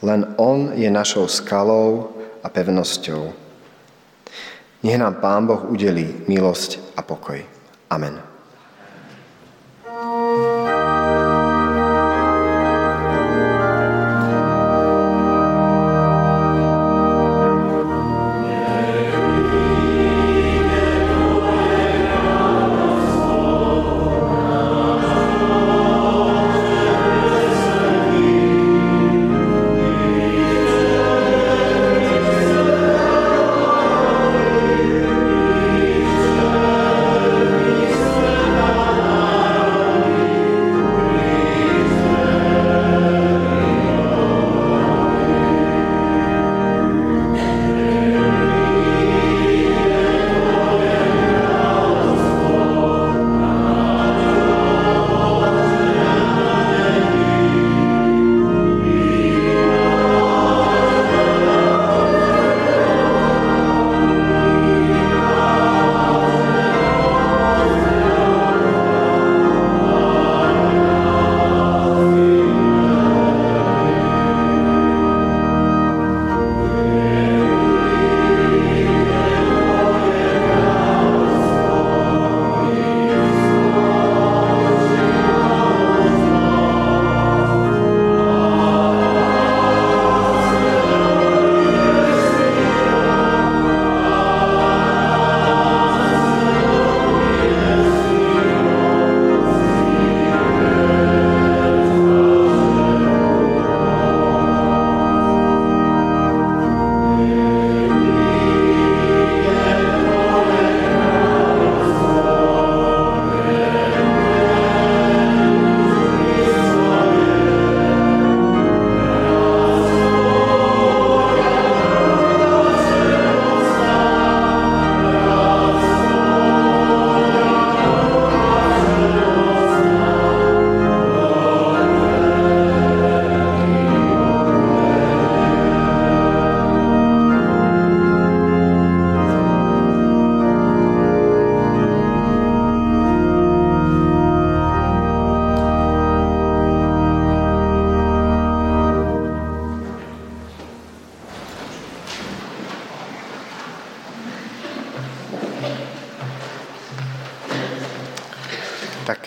Len 0.00 0.24
On 0.40 0.72
je 0.72 0.88
našou 0.88 1.28
skalou 1.28 2.16
a 2.40 2.48
pevnosťou. 2.48 3.32
Nech 4.84 4.98
nám 5.00 5.20
Pán 5.20 5.44
Boh 5.44 5.68
udelí 5.68 6.24
milosť 6.28 6.96
a 6.96 7.04
pokoj. 7.04 7.40
Amen. 7.92 8.25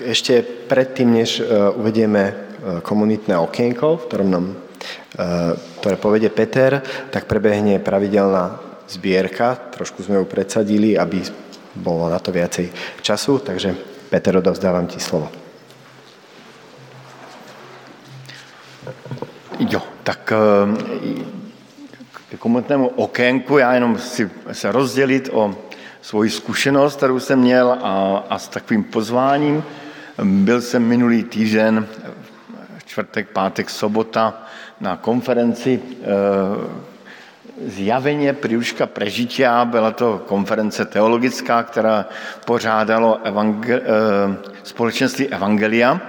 Ešte 0.09 0.41
predtým, 0.41 1.13
než 1.21 1.39
uvedieme 1.77 2.33
komunitné 2.81 3.37
okienko, 3.37 4.01
v 4.01 4.05
ktorom 4.09 4.29
nám, 4.29 4.45
ktoré 5.79 5.95
povede 5.95 6.29
Peter, 6.33 6.81
tak 7.13 7.29
prebehne 7.29 7.79
pravidelná 7.79 8.57
zbierka. 8.89 9.55
Trošku 9.55 10.01
sme 10.03 10.17
ju 10.17 10.25
predsadili, 10.25 10.97
aby 10.97 11.21
bolo 11.77 12.09
na 12.09 12.17
to 12.17 12.33
viacej 12.33 12.73
času, 13.05 13.39
takže 13.39 13.75
Peter, 14.09 14.33
odovzdávam 14.33 14.89
ti 14.89 14.97
slovo. 14.97 15.29
Jo, 19.59 19.81
tak 20.03 20.33
k 22.29 22.37
komunitnému 22.39 22.87
okénku 22.87 23.57
já 23.57 23.73
jenom 23.73 23.97
si 23.97 24.29
se 24.51 24.71
rozdělit 24.71 25.29
o 25.31 25.55
svoji 26.01 26.29
zkušenost, 26.29 26.95
kterou 26.95 27.19
jsem 27.19 27.39
měl 27.39 27.71
a, 27.71 28.23
a 28.29 28.39
s 28.39 28.47
takovým 28.47 28.83
pozváním. 28.83 29.63
Byl 30.23 30.61
jsem 30.61 30.83
minulý 30.83 31.23
týden, 31.23 31.87
čtvrtek, 32.85 33.29
pátek, 33.29 33.69
sobota, 33.69 34.43
na 34.79 34.97
konferenci 34.97 35.81
zjaveně 37.65 38.33
Priuška 38.33 38.85
Prežitia, 38.85 39.65
byla 39.65 39.91
to 39.91 40.23
konference 40.27 40.85
teologická, 40.85 41.63
která 41.63 42.05
pořádalo 42.45 43.19
evangel, 43.23 43.81
společenství 44.63 45.27
Evangelia. 45.27 46.01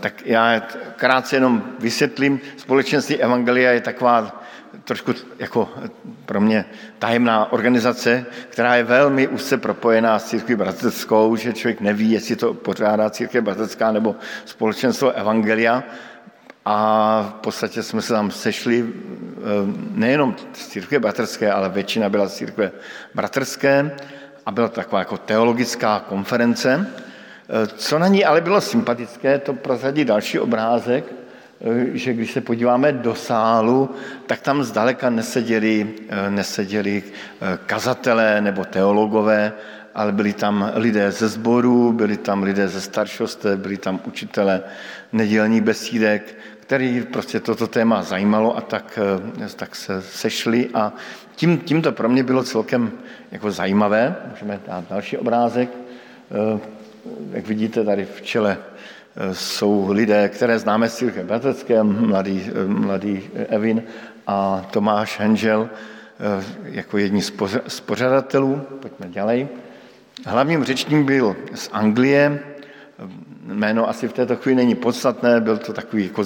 Tak 0.00 0.26
já 0.26 0.62
krátce 0.96 1.36
jenom 1.36 1.62
vysvětlím. 1.78 2.40
Společenství 2.56 3.16
Evangelia 3.16 3.70
je 3.70 3.80
taková 3.80 4.39
trošku 4.84 5.14
jako 5.38 5.68
pro 6.26 6.40
mě 6.40 6.64
tajemná 6.98 7.52
organizace, 7.52 8.26
která 8.48 8.76
je 8.76 8.84
velmi 8.84 9.28
úzce 9.28 9.58
propojená 9.58 10.18
s 10.18 10.24
církví 10.24 10.54
bratrskou, 10.54 11.36
že 11.36 11.52
člověk 11.52 11.80
neví, 11.80 12.10
jestli 12.10 12.36
to 12.36 12.54
pořádá 12.54 13.10
církev 13.10 13.44
bratrská 13.44 13.92
nebo 13.92 14.16
společenstvo 14.44 15.10
Evangelia. 15.10 15.82
A 16.64 17.34
v 17.38 17.40
podstatě 17.40 17.82
jsme 17.82 18.02
se 18.02 18.12
tam 18.12 18.30
sešli 18.30 18.84
eh, 18.86 19.42
nejenom 19.90 20.36
z 20.52 20.68
církve 20.68 20.98
bratrské, 20.98 21.52
ale 21.52 21.68
většina 21.68 22.08
byla 22.08 22.28
z 22.28 22.34
církve 22.34 22.72
bratrské 23.14 23.96
a 24.46 24.50
byla 24.50 24.68
taková 24.68 24.98
jako 24.98 25.18
teologická 25.18 26.04
konference. 26.08 26.86
Eh, 27.48 27.66
co 27.66 27.98
na 27.98 28.08
ní 28.08 28.24
ale 28.24 28.40
bylo 28.40 28.60
sympatické, 28.60 29.38
to 29.38 29.52
prozradí 29.52 30.04
další 30.04 30.38
obrázek, 30.38 31.19
že 31.92 32.12
když 32.12 32.32
se 32.32 32.40
podíváme 32.40 32.92
do 32.92 33.14
sálu, 33.14 33.90
tak 34.26 34.40
tam 34.40 34.62
zdaleka 34.62 35.10
neseděli, 35.10 35.88
neseděli 36.28 37.02
kazatelé 37.66 38.40
nebo 38.40 38.64
teologové, 38.64 39.52
ale 39.94 40.12
byli 40.12 40.32
tam 40.32 40.72
lidé 40.74 41.12
ze 41.12 41.28
sboru, 41.28 41.92
byli 41.92 42.16
tam 42.16 42.42
lidé 42.42 42.68
ze 42.68 42.80
staršoste, 42.80 43.56
byli 43.56 43.76
tam 43.76 44.00
učitele 44.06 44.62
nedělní 45.12 45.60
besídek, 45.60 46.36
který 46.60 47.02
prostě 47.02 47.40
toto 47.40 47.66
téma 47.66 48.02
zajímalo 48.02 48.56
a 48.56 48.60
tak, 48.60 48.98
eh, 49.42 49.48
tak 49.56 49.76
se 49.76 50.02
sešli 50.02 50.68
a 50.74 50.92
tím, 51.36 51.58
tím 51.58 51.82
to 51.82 51.92
pro 51.92 52.08
mě 52.08 52.22
bylo 52.22 52.42
celkem 52.42 52.92
jako 53.30 53.50
zajímavé. 53.50 54.16
Můžeme 54.30 54.60
dát 54.66 54.84
další 54.90 55.16
obrázek. 55.16 55.70
Eh, 55.74 56.60
jak 57.32 57.46
vidíte, 57.46 57.84
tady 57.84 58.04
v 58.04 58.22
čele 58.22 58.58
eh, 58.58 58.69
jsou 59.32 59.92
lidé, 59.92 60.28
které 60.28 60.58
známe 60.58 60.88
z 60.88 60.96
církve 60.96 61.24
bratrské, 61.24 61.82
mladý, 61.82 62.50
mladý 62.66 63.30
Evin 63.34 63.82
a 64.26 64.66
Tomáš 64.70 65.20
Henžel 65.20 65.68
jako 66.62 66.98
jedni 66.98 67.22
z 67.68 67.80
pořadatelů. 67.80 68.56
Pojďme 68.80 69.08
dělej. 69.08 69.48
Hlavním 70.26 70.64
řečním 70.64 71.04
byl 71.04 71.36
z 71.54 71.68
Anglie, 71.72 72.40
jméno 73.46 73.88
asi 73.88 74.08
v 74.08 74.12
této 74.12 74.36
chvíli 74.36 74.56
není 74.56 74.74
podstatné, 74.74 75.40
byl 75.40 75.58
to 75.58 75.72
takový 75.72 76.04
jako 76.04 76.24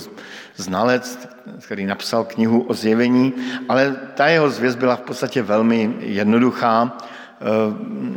znalec, 0.56 1.28
který 1.66 1.86
napsal 1.86 2.24
knihu 2.24 2.62
o 2.62 2.74
zjevení, 2.74 3.32
ale 3.68 3.96
ta 4.14 4.26
jeho 4.26 4.50
zvěst 4.50 4.78
byla 4.78 4.96
v 4.96 5.00
podstatě 5.00 5.42
velmi 5.42 5.94
jednoduchá, 5.98 6.98
eh, 6.98 7.44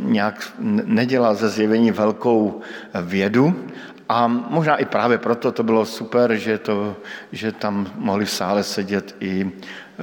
nějak 0.02 0.52
nedělal 0.84 1.34
ze 1.34 1.48
zjevení 1.48 1.90
velkou 1.90 2.60
vědu 3.02 3.54
a 4.08 4.26
možná 4.26 4.76
i 4.76 4.84
právě 4.84 5.18
proto 5.18 5.52
to 5.52 5.62
bylo 5.62 5.86
super, 5.86 6.36
že, 6.36 6.58
to, 6.58 6.96
že 7.32 7.52
tam 7.52 7.92
mohli 7.94 8.24
v 8.24 8.30
sále 8.30 8.62
sedět 8.62 9.16
i 9.20 9.50
eh, 9.50 10.02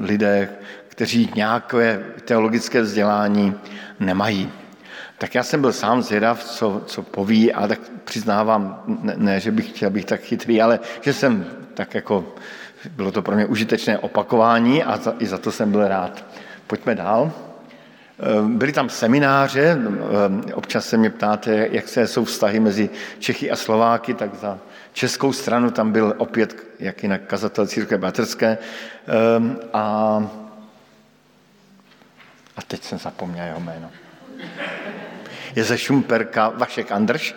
lidé, 0.00 0.48
kteří 0.88 1.30
nějaké 1.34 2.04
teologické 2.24 2.82
vzdělání 2.82 3.54
nemají. 4.00 4.52
Tak 5.18 5.34
já 5.34 5.42
jsem 5.42 5.60
byl 5.60 5.72
sám 5.72 6.02
zvědav, 6.02 6.44
co, 6.44 6.82
co 6.86 7.02
poví, 7.02 7.52
a 7.52 7.66
tak 7.66 7.80
přiznávám, 8.04 8.82
ne, 8.86 9.14
ne, 9.16 9.40
že 9.40 9.50
bych 9.50 9.68
chtěl 9.68 9.90
být 9.90 10.06
tak 10.06 10.20
chytrý, 10.20 10.62
ale 10.62 10.80
že 11.00 11.12
jsem 11.12 11.46
tak 11.74 11.94
jako, 11.94 12.34
bylo 12.90 13.12
to 13.12 13.22
pro 13.22 13.34
mě 13.34 13.46
užitečné 13.46 13.98
opakování 13.98 14.84
a 14.84 14.96
za, 14.96 15.14
i 15.18 15.26
za 15.26 15.38
to 15.38 15.52
jsem 15.52 15.72
byl 15.72 15.88
rád. 15.88 16.24
Pojďme 16.66 16.94
dál. 16.94 17.32
Ehm, 18.20 18.58
byly 18.58 18.72
tam 18.72 18.88
semináře, 18.88 19.70
ehm, 19.70 20.44
občas 20.54 20.86
se 20.86 20.96
mě 20.96 21.10
ptáte, 21.10 21.68
jak 21.70 21.88
se 21.88 22.06
jsou 22.06 22.24
vztahy 22.24 22.60
mezi 22.60 22.90
Čechy 23.18 23.50
a 23.50 23.56
Slováky, 23.56 24.14
tak 24.14 24.34
za 24.34 24.58
českou 24.92 25.32
stranu 25.32 25.70
tam 25.70 25.92
byl 25.92 26.14
opět, 26.18 26.56
jak 26.78 27.02
jinak 27.02 27.20
kazatel 27.26 27.66
církve 27.66 27.98
baterské. 27.98 28.58
Ehm, 29.06 29.58
a, 29.72 29.82
a 32.56 32.62
teď 32.62 32.82
jsem 32.82 32.98
zapomněl 32.98 33.46
jeho 33.46 33.60
jméno 33.60 33.90
je 35.58 35.64
ze 35.64 35.78
Šumperka 35.78 36.48
Vašek 36.48 36.92
Andrš. 36.92 37.34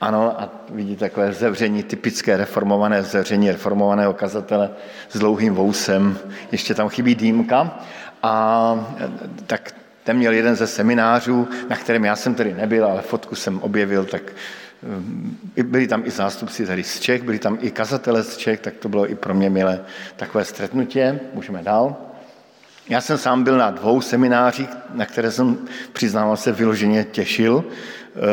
Ano, 0.00 0.40
a 0.40 0.48
vidíte 0.70 1.00
takové 1.00 1.32
zevření, 1.32 1.82
typické 1.82 2.36
reformované 2.36 3.02
zevření 3.02 3.50
reformovaného 3.50 4.14
kazatele 4.14 4.70
s 5.10 5.18
dlouhým 5.18 5.54
vousem. 5.54 6.18
Ještě 6.52 6.74
tam 6.74 6.88
chybí 6.88 7.14
dýmka. 7.14 7.78
A 8.22 8.86
tak 9.46 9.74
ten 10.04 10.16
měl 10.16 10.32
jeden 10.32 10.56
ze 10.56 10.66
seminářů, 10.66 11.48
na 11.68 11.76
kterém 11.76 12.04
já 12.04 12.16
jsem 12.16 12.34
tedy 12.34 12.54
nebyl, 12.54 12.86
ale 12.86 13.02
fotku 13.02 13.34
jsem 13.34 13.58
objevil, 13.58 14.04
tak 14.04 14.22
eh, 15.56 15.62
byli 15.62 15.86
tam 15.86 16.02
i 16.04 16.10
zástupci 16.10 16.66
tady 16.66 16.84
z 16.84 17.00
Čech, 17.00 17.22
byli 17.22 17.38
tam 17.38 17.58
i 17.60 17.70
kazatele 17.70 18.22
z 18.22 18.36
Čech, 18.36 18.60
tak 18.60 18.74
to 18.74 18.88
bylo 18.88 19.10
i 19.10 19.14
pro 19.14 19.34
mě 19.34 19.50
milé 19.50 19.80
takové 20.16 20.44
stretnutí. 20.44 21.00
Můžeme 21.34 21.62
dál. 21.62 21.96
Já 22.88 23.00
jsem 23.00 23.18
sám 23.18 23.44
byl 23.44 23.58
na 23.58 23.70
dvou 23.70 24.00
seminářích, 24.00 24.68
na 24.94 25.06
které 25.06 25.30
jsem, 25.30 25.58
přiznával 25.92 26.36
se, 26.36 26.52
vyloženě 26.52 27.04
těšil. 27.04 27.64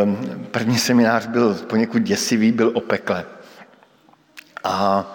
Ehm, 0.01 0.47
první 0.51 0.78
seminář 0.78 1.28
byl 1.28 1.53
poněkud 1.53 2.01
děsivý, 2.01 2.51
byl 2.51 2.72
o 2.74 2.82
pekle. 2.82 3.26
A 4.63 5.05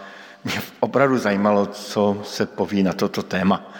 mě 0.44 0.61
opravdu 0.80 1.18
zajímalo, 1.18 1.66
co 1.66 2.22
se 2.24 2.46
poví 2.46 2.82
na 2.82 2.92
toto 2.92 3.22
téma. 3.22 3.72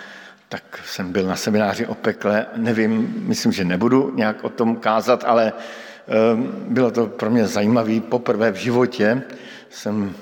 Tak 0.55 0.81
jsem 0.87 1.13
byl 1.13 1.27
na 1.27 1.37
semináři 1.37 1.87
o 1.87 1.95
pekle, 1.95 2.47
nevím, 2.57 3.15
myslím, 3.27 3.53
že 3.53 3.65
nebudu 3.65 4.13
nějak 4.15 4.45
o 4.45 4.49
tom 4.49 4.77
kázat, 4.77 5.25
ale 5.27 5.53
ehm, 5.53 6.53
bylo 6.69 6.91
to 6.91 7.07
pro 7.07 7.31
mě 7.31 7.47
zajímavé. 7.47 8.01
Poprvé 8.01 8.51
v 8.51 8.57
životě 8.57 9.23
jsem 9.71 10.15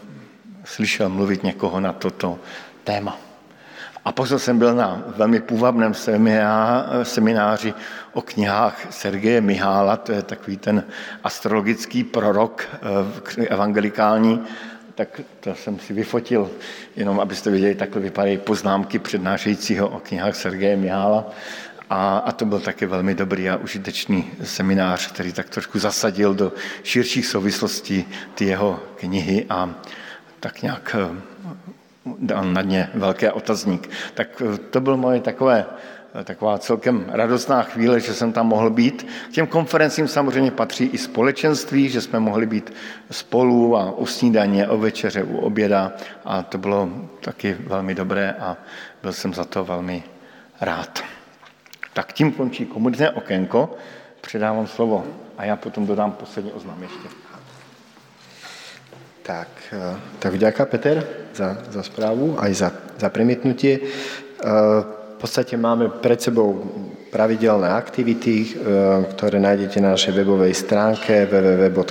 slyšel 0.65 1.09
mluvit 1.09 1.43
někoho 1.43 1.81
na 1.81 1.93
toto 1.93 2.39
téma. 2.85 3.19
A 4.05 4.13
potom 4.13 4.39
jsem 4.39 4.59
byl 4.59 4.75
na 4.75 5.05
velmi 5.17 5.41
půvabném 5.41 5.95
semináři 7.03 7.75
o 8.13 8.23
knihách 8.23 8.87
Sergeje 8.91 9.41
Mihála, 9.41 9.97
to 9.97 10.13
je 10.13 10.23
takový 10.23 10.57
ten 10.57 10.85
astrologický 11.25 12.05
prorok 12.05 12.69
eh, 13.39 13.47
evangelikální, 13.47 14.41
tak 14.95 15.21
to 15.41 15.55
jsem 15.55 15.79
si 15.79 15.93
vyfotil, 15.93 16.51
jenom 16.97 17.21
abyste 17.21 17.51
viděli, 17.51 17.75
takhle 17.75 18.03
vypadají 18.03 18.39
poznámky 18.39 18.99
přednášejícího 18.99 19.89
o 19.89 20.01
knihách 20.01 20.37
Sergeje 20.37 20.77
Mihála. 20.77 21.31
A, 21.91 22.19
a 22.19 22.33
to 22.33 22.45
byl 22.45 22.61
taky 22.61 22.87
velmi 22.87 23.15
dobrý 23.15 23.51
a 23.51 23.57
užitečný 23.57 24.31
seminář, 24.43 25.13
který 25.13 25.33
tak 25.33 25.51
trošku 25.51 25.79
zasadil 25.79 26.35
do 26.35 26.53
širších 26.83 27.27
souvislostí 27.27 28.09
ty 28.35 28.45
jeho 28.45 28.81
knihy 28.97 29.47
a 29.51 29.75
tak 30.41 30.63
nějak 30.63 30.97
eh, 30.99 31.21
dal 32.19 32.45
na 32.45 32.63
ně 32.63 32.91
velký 32.95 33.29
otazník. 33.29 33.91
Tak 34.15 34.43
eh, 34.43 34.59
to 34.59 34.81
bylo 34.81 34.97
moje 34.97 35.21
takové, 35.21 35.67
taková 36.25 36.59
celkem 36.59 37.05
radostná 37.09 37.63
chvíle, 37.63 38.01
že 38.01 38.15
jsem 38.15 38.33
tam 38.33 38.47
mohl 38.47 38.71
být. 38.71 39.07
K 39.29 39.33
těm 39.33 39.47
konferencím 39.47 40.09
samozřejmě 40.09 40.51
patří 40.51 40.85
i 40.85 40.99
společenství, 40.99 41.89
že 41.89 42.01
jsme 42.01 42.21
mohli 42.21 42.47
být 42.47 42.73
spolu 43.11 43.77
a 43.77 43.93
u 43.93 44.07
snídaně, 44.07 44.69
o 44.69 44.79
večeře, 44.79 45.23
u 45.23 45.37
oběda 45.37 45.93
a 46.25 46.43
to 46.43 46.59
bylo 46.59 46.89
taky 47.21 47.57
velmi 47.67 47.95
dobré 47.95 48.33
a 48.33 48.57
byl 49.03 49.13
jsem 49.13 49.35
za 49.35 49.45
to 49.45 49.65
velmi 49.65 50.03
rád. 50.61 51.05
Tak 51.93 52.13
tím 52.13 52.33
končí 52.33 52.67
komunitné 52.67 53.11
okénko. 53.11 53.77
Předávám 54.21 54.67
slovo 54.67 55.07
a 55.39 55.45
já 55.45 55.57
potom 55.57 55.87
dodám 55.87 56.13
poslední 56.13 56.53
oznam 56.53 56.83
ještě. 56.83 57.09
Tak, 59.23 59.49
eh, 59.73 59.97
tak 60.19 60.33
vďaka 60.33 60.67
Peter 60.67 61.07
za, 61.35 61.59
za 61.71 61.83
správu, 61.83 62.43
aj 62.43 62.55
za, 62.55 62.73
za 62.99 63.09
premietnutie. 63.09 63.79
Eh, 65.23 65.31
podstate 65.31 65.55
máme 65.55 66.03
pred 66.03 66.19
sebou 66.19 66.67
pravidelné 67.15 67.71
aktivity, 67.71 68.43
e, 68.43 68.47
ktoré 69.15 69.39
nájdete 69.39 69.79
na 69.79 69.95
našej 69.95 70.19
webovej 70.19 70.51
stránke 70.51 71.31
www.cbba.sk. 71.31 71.89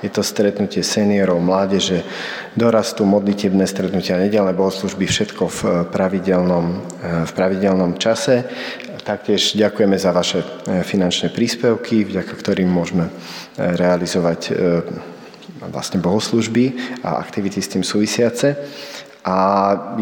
Je 0.00 0.08
to 0.08 0.22
stretnutie 0.24 0.80
seniorov, 0.80 1.44
mládeže, 1.44 2.00
dorastu, 2.56 3.04
modlitebné 3.04 3.68
stretnutia, 3.68 4.16
nedelné 4.16 4.56
bohoslužby, 4.56 5.04
všetko 5.04 5.42
v 5.50 5.84
pravidelnom, 5.92 6.80
v 7.28 7.32
pravidelnom 7.36 8.00
čase. 8.00 8.48
Taktiež 9.04 9.58
ďakujeme 9.58 10.00
za 10.00 10.16
vaše 10.16 10.40
finančné 10.64 11.28
príspevky, 11.28 12.08
vďaka 12.08 12.32
ktorým 12.38 12.72
môžeme 12.72 13.12
realizovať 13.58 14.54
vlastne 15.60 16.00
bohoslužby 16.00 16.96
a 17.04 17.20
aktivity 17.20 17.60
s 17.60 17.68
tým 17.68 17.84
súvisiace. 17.84 18.56
A 19.24 19.36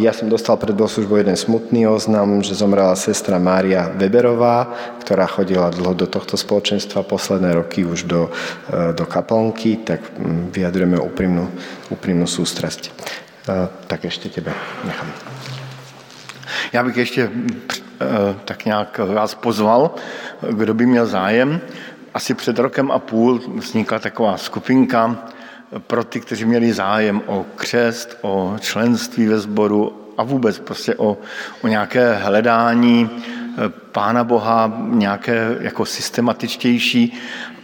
ja 0.02 0.10
som 0.10 0.26
dostal 0.26 0.58
pred 0.58 0.74
bohoslužbou 0.74 1.14
jeden 1.14 1.38
smutný 1.38 1.86
oznam, 1.86 2.42
že 2.42 2.58
zomrela 2.58 2.98
sestra 2.98 3.38
Mária 3.38 3.86
Weberová, 3.94 4.66
ktorá 4.98 5.30
chodila 5.30 5.70
dlho 5.70 5.94
do 5.94 6.06
tohto 6.10 6.34
spoločenstva, 6.34 7.06
posledné 7.06 7.54
roky 7.54 7.86
už 7.86 8.10
do, 8.10 8.34
e, 8.66 8.90
do 8.90 9.06
kaplnky, 9.06 9.86
tak 9.86 10.02
mm, 10.18 10.50
vyjadrujeme 10.50 10.98
úprimnú, 10.98 11.46
úprimnú 11.94 12.26
sústrasť. 12.26 12.90
E, 12.90 12.90
tak 13.86 14.10
ešte 14.10 14.26
tebe 14.26 14.50
nechám. 14.82 15.06
Já 16.72 16.84
bych 16.84 16.96
ještě 16.96 17.22
e, 17.22 17.30
tak 18.44 18.64
nějak 18.64 18.98
vás 18.98 19.34
pozval, 19.34 19.94
kdo 20.50 20.74
by 20.74 20.86
měl 20.86 21.06
zájem. 21.06 21.60
Asi 22.14 22.34
před 22.34 22.58
rokem 22.58 22.90
a 22.90 22.98
půl 22.98 23.40
vznikla 23.54 23.98
taková 23.98 24.36
skupinka 24.36 25.30
pro 25.78 26.04
ty, 26.04 26.20
kteří 26.20 26.44
měli 26.44 26.72
zájem 26.72 27.22
o 27.26 27.46
křest, 27.56 28.18
o 28.20 28.56
členství 28.60 29.26
ve 29.26 29.38
sboru 29.38 30.02
a 30.18 30.22
vůbec 30.22 30.58
prostě 30.58 30.94
o, 30.94 31.18
o 31.62 31.68
nějaké 31.68 32.14
hledání 32.14 33.10
eh, 33.10 33.68
Pána 33.92 34.24
Boha, 34.24 34.72
nějaké 34.88 35.56
jako 35.60 35.84
systematičtější 35.84 37.12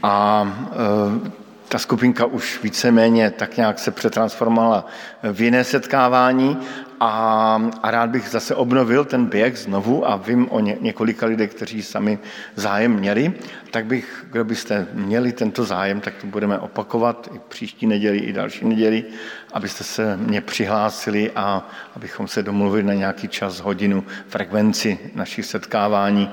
a 0.03 0.47
eh, 0.73 1.31
ta 1.69 1.79
skupinka 1.79 2.25
už 2.25 2.63
víceméně 2.63 3.31
tak 3.31 3.57
nějak 3.57 3.79
se 3.79 3.91
přetransformovala 3.91 4.87
v 5.33 5.43
jiné 5.43 5.65
setkávání 5.65 6.59
a, 7.01 7.71
a 7.83 7.91
rád 7.91 8.11
bych 8.11 8.29
zase 8.29 8.55
obnovil 8.55 9.05
ten 9.05 9.27
běh 9.27 9.59
znovu 9.59 10.11
a 10.11 10.17
vím 10.17 10.51
o 10.51 10.61
ně, 10.61 10.77
několika 10.81 11.27
lidech, 11.27 11.55
kteří 11.55 11.83
sami 11.83 12.19
zájem 12.57 12.93
měli, 12.93 13.33
tak 13.71 13.87
bych, 13.87 14.27
kdo 14.31 14.45
byste 14.45 14.87
měli 14.93 15.33
tento 15.33 15.65
zájem, 15.65 16.01
tak 16.01 16.15
to 16.15 16.27
budeme 16.27 16.59
opakovat 16.59 17.29
i 17.35 17.41
příští 17.49 17.87
neděli, 17.87 18.19
i 18.19 18.33
další 18.33 18.65
neděli, 18.65 19.05
abyste 19.53 19.85
se 19.85 20.17
mě 20.17 20.41
přihlásili 20.41 21.31
a 21.37 21.69
abychom 21.97 22.29
se 22.29 22.43
domluvili 22.43 22.83
na 22.83 22.95
nějaký 22.95 23.29
čas, 23.29 23.61
hodinu, 23.61 24.05
frekvenci 24.29 24.99
našich 25.15 25.47
setkávání 25.47 26.31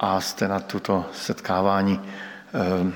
a 0.00 0.20
jste 0.20 0.48
na 0.48 0.60
tuto 0.60 1.04
setkávání 1.12 2.00
eh, 2.54 2.92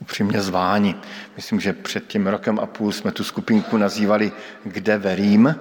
upřímně 0.00 0.42
zváni. 0.42 0.94
Myslím, 1.36 1.60
že 1.60 1.72
před 1.72 2.06
tím 2.06 2.26
rokem 2.26 2.58
a 2.58 2.66
půl 2.66 2.92
jsme 2.92 3.12
tu 3.12 3.24
skupinku 3.24 3.76
nazývali 3.76 4.32
Kde 4.64 4.98
verím, 4.98 5.54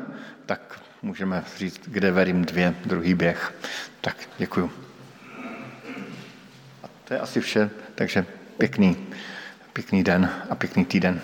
můžeme 1.05 1.43
říct, 1.57 1.81
kde 1.87 2.11
verím 2.11 2.45
dvě, 2.45 2.75
druhý 2.85 3.13
běh. 3.13 3.53
Tak 4.01 4.17
děkuju. 4.37 4.71
A 6.83 6.87
to 7.03 7.13
je 7.13 7.19
asi 7.19 7.41
vše, 7.41 7.69
takže 7.95 8.25
pěkný, 8.57 8.97
pěkný 9.73 10.03
den 10.03 10.29
a 10.49 10.55
pěkný 10.55 10.85
týden. 10.85 11.21